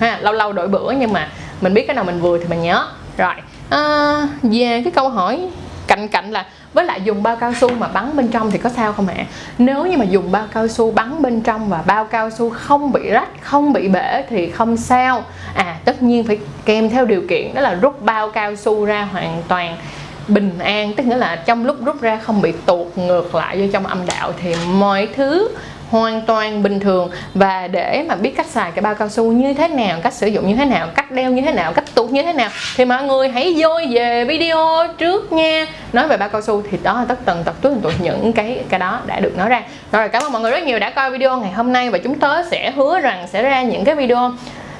Ha 0.00 0.18
lâu 0.20 0.32
lâu 0.32 0.52
đổi 0.52 0.68
bữa 0.68 0.90
nhưng 0.90 1.12
mà 1.12 1.28
mình 1.60 1.74
biết 1.74 1.86
cái 1.86 1.96
nào 1.96 2.04
mình 2.04 2.20
vừa 2.20 2.38
thì 2.38 2.44
mình 2.48 2.62
nhớ. 2.62 2.86
Rồi 3.16 3.34
à, 3.70 4.28
về 4.42 4.82
cái 4.84 4.92
câu 4.94 5.08
hỏi 5.08 5.48
cạnh 5.86 6.08
cạnh 6.08 6.32
là 6.32 6.46
với 6.74 6.84
lại 6.84 7.00
dùng 7.04 7.22
bao 7.22 7.36
cao 7.36 7.52
su 7.54 7.68
mà 7.74 7.88
bắn 7.88 8.16
bên 8.16 8.28
trong 8.28 8.50
thì 8.50 8.58
có 8.58 8.70
sao 8.70 8.92
không 8.92 9.06
ạ? 9.06 9.24
Nếu 9.58 9.86
như 9.86 9.96
mà 9.96 10.04
dùng 10.04 10.32
bao 10.32 10.44
cao 10.52 10.68
su 10.68 10.90
bắn 10.90 11.22
bên 11.22 11.40
trong 11.40 11.68
và 11.68 11.82
bao 11.86 12.04
cao 12.04 12.30
su 12.30 12.50
không 12.50 12.92
bị 12.92 13.10
rách, 13.10 13.28
không 13.40 13.72
bị 13.72 13.88
bể 13.88 14.24
thì 14.30 14.50
không 14.50 14.76
sao. 14.76 15.24
À 15.54 15.76
tất 15.84 16.02
nhiên 16.02 16.24
phải 16.24 16.38
kèm 16.64 16.90
theo 16.90 17.04
điều 17.04 17.22
kiện 17.28 17.54
đó 17.54 17.60
là 17.60 17.74
rút 17.74 18.02
bao 18.02 18.30
cao 18.30 18.56
su 18.56 18.84
ra 18.84 19.08
hoàn 19.12 19.42
toàn 19.48 19.76
bình 20.28 20.58
an, 20.58 20.94
tức 20.94 21.06
nghĩa 21.06 21.16
là 21.16 21.36
trong 21.36 21.66
lúc 21.66 21.76
rút 21.84 22.00
ra 22.00 22.18
không 22.22 22.42
bị 22.42 22.52
tuột 22.66 22.86
ngược 22.96 23.34
lại 23.34 23.60
vô 23.60 23.66
trong 23.72 23.86
âm 23.86 24.06
đạo 24.06 24.32
thì 24.42 24.54
mọi 24.66 25.08
thứ 25.16 25.48
hoàn 25.90 26.20
toàn 26.20 26.62
bình 26.62 26.80
thường. 26.80 27.10
Và 27.34 27.68
để 27.68 28.04
mà 28.08 28.14
biết 28.14 28.36
cách 28.36 28.46
xài 28.46 28.70
cái 28.70 28.82
bao 28.82 28.94
cao 28.94 29.08
su 29.08 29.32
như 29.32 29.54
thế 29.54 29.68
nào 29.68 29.98
cách 30.02 30.14
sử 30.14 30.26
dụng 30.26 30.48
như 30.48 30.54
thế 30.54 30.64
nào 30.64 30.88
cách 30.94 31.10
đeo 31.10 31.30
như 31.30 31.42
thế 31.42 31.52
nào 31.52 31.72
cách 31.72 31.84
tuột 31.94 32.10
như 32.10 32.22
thế 32.22 32.32
nào 32.32 32.50
thì 32.76 32.84
mọi 32.84 33.02
người 33.02 33.28
hãy 33.28 33.54
vô 33.58 33.80
về 33.90 34.24
video 34.24 34.58
trước 34.98 35.32
nha. 35.32 35.66
Nói 35.92 36.08
về 36.08 36.16
bao 36.16 36.28
cao 36.28 36.42
su 36.42 36.62
thì 36.70 36.78
đó 36.82 36.94
là 36.94 37.04
tất 37.04 37.18
tần 37.24 37.44
tật 37.44 37.54
tuốt 37.60 37.72
tuột 37.82 37.92
những 38.00 38.32
cái 38.32 38.60
cái 38.68 38.80
đó 38.80 39.00
đã 39.06 39.20
được 39.20 39.38
nói 39.38 39.48
ra. 39.48 39.62
Rồi 39.92 40.08
cảm 40.08 40.22
ơn 40.22 40.32
mọi 40.32 40.42
người 40.42 40.50
rất 40.50 40.62
nhiều 40.62 40.78
đã 40.78 40.90
coi 40.90 41.10
video 41.10 41.36
ngày 41.36 41.52
hôm 41.52 41.72
nay 41.72 41.90
và 41.90 41.98
chúng 41.98 42.18
tớ 42.18 42.42
sẽ 42.50 42.70
hứa 42.70 43.00
rằng 43.00 43.26
sẽ 43.32 43.42
ra 43.42 43.62
những 43.62 43.84
cái 43.84 43.94
video 43.94 44.26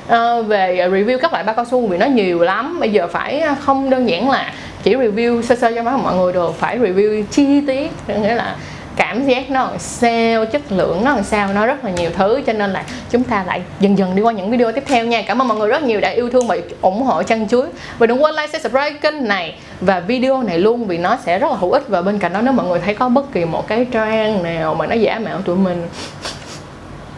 uh, 0.08 0.46
về 0.46 0.88
review 0.90 1.18
các 1.18 1.32
loại 1.32 1.44
bao 1.44 1.54
cao 1.54 1.64
su 1.64 1.86
vì 1.86 1.98
nó 1.98 2.06
nhiều 2.06 2.40
lắm. 2.40 2.80
Bây 2.80 2.92
giờ 2.92 3.06
phải 3.12 3.40
ờ, 3.40 3.54
không 3.60 3.90
đơn 3.90 4.08
giản 4.08 4.30
là 4.30 4.52
chỉ 4.82 4.94
review 4.94 5.42
sơ 5.42 5.54
sơ 5.54 5.72
cho 5.74 5.82
mọi 5.82 6.16
người 6.16 6.32
được 6.32 6.54
phải 6.58 6.78
review 6.78 7.24
chi 7.30 7.60
tiết 7.66 7.92
nghĩa 8.08 8.34
là 8.34 8.56
cảm 8.98 9.26
giác 9.26 9.50
nó 9.50 9.64
làm 9.64 9.78
sao, 9.78 10.44
chất 10.44 10.72
lượng 10.72 11.04
nó 11.04 11.14
làm 11.14 11.24
sao, 11.24 11.52
nó 11.52 11.66
rất 11.66 11.84
là 11.84 11.90
nhiều 11.90 12.10
thứ, 12.16 12.40
cho 12.46 12.52
nên 12.52 12.72
là 12.72 12.84
chúng 13.10 13.22
ta 13.22 13.44
lại 13.46 13.62
dần 13.80 13.98
dần 13.98 14.16
đi 14.16 14.22
qua 14.22 14.32
những 14.32 14.50
video 14.50 14.72
tiếp 14.72 14.84
theo 14.86 15.04
nha. 15.04 15.22
Cảm 15.22 15.42
ơn 15.42 15.48
mọi 15.48 15.58
người 15.58 15.68
rất 15.68 15.82
nhiều 15.82 16.00
đã 16.00 16.10
yêu 16.10 16.30
thương 16.30 16.46
và 16.46 16.56
ủng 16.80 17.02
hộ 17.02 17.22
chăn 17.22 17.48
chuối. 17.48 17.66
Và 17.98 18.06
đừng 18.06 18.22
quên 18.22 18.34
like, 18.34 18.46
share, 18.46 18.58
subscribe 18.58 18.98
kênh 18.98 19.28
này. 19.28 19.54
Và 19.80 20.00
video 20.00 20.42
này 20.42 20.58
luôn 20.58 20.86
vì 20.86 20.98
nó 20.98 21.18
sẽ 21.26 21.38
rất 21.38 21.50
là 21.50 21.56
hữu 21.56 21.72
ích 21.72 21.88
và 21.88 22.02
bên 22.02 22.18
cạnh 22.18 22.32
đó 22.32 22.40
nếu 22.40 22.52
mọi 22.52 22.66
người 22.66 22.80
thấy 22.84 22.94
có 22.94 23.08
bất 23.08 23.32
kỳ 23.32 23.44
một 23.44 23.68
cái 23.68 23.86
trang 23.92 24.42
nào 24.42 24.74
mà 24.74 24.86
nó 24.86 24.94
giả 24.94 25.18
mạo 25.18 25.40
tụi 25.40 25.56
mình, 25.56 25.88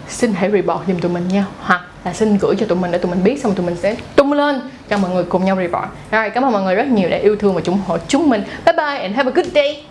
xin 0.08 0.34
hãy 0.34 0.50
report 0.50 0.80
giùm 0.86 0.98
tụi 0.98 1.10
mình 1.12 1.28
nha. 1.28 1.44
Hoặc 1.60 1.80
là 2.04 2.12
xin 2.12 2.38
gửi 2.38 2.54
cho 2.60 2.66
tụi 2.66 2.78
mình 2.78 2.90
để 2.90 2.98
tụi 2.98 3.10
mình 3.10 3.24
biết 3.24 3.42
xong 3.42 3.54
tụi 3.54 3.66
mình 3.66 3.76
sẽ 3.76 3.94
tung 4.16 4.32
lên 4.32 4.60
cho 4.88 4.98
mọi 4.98 5.10
người 5.10 5.24
cùng 5.24 5.44
nhau 5.44 5.56
report. 5.56 5.88
Rồi, 6.10 6.30
cảm 6.30 6.44
ơn 6.44 6.52
mọi 6.52 6.62
người 6.62 6.74
rất 6.74 6.86
nhiều 6.86 7.10
đã 7.10 7.16
yêu 7.16 7.36
thương 7.36 7.54
và 7.54 7.60
ủng 7.66 7.80
hộ 7.86 7.98
chúng 8.08 8.28
mình. 8.28 8.42
Bye 8.66 8.72
bye 8.72 8.98
and 8.98 9.16
have 9.16 9.30
a 9.30 9.34
good 9.34 9.46
day. 9.54 9.82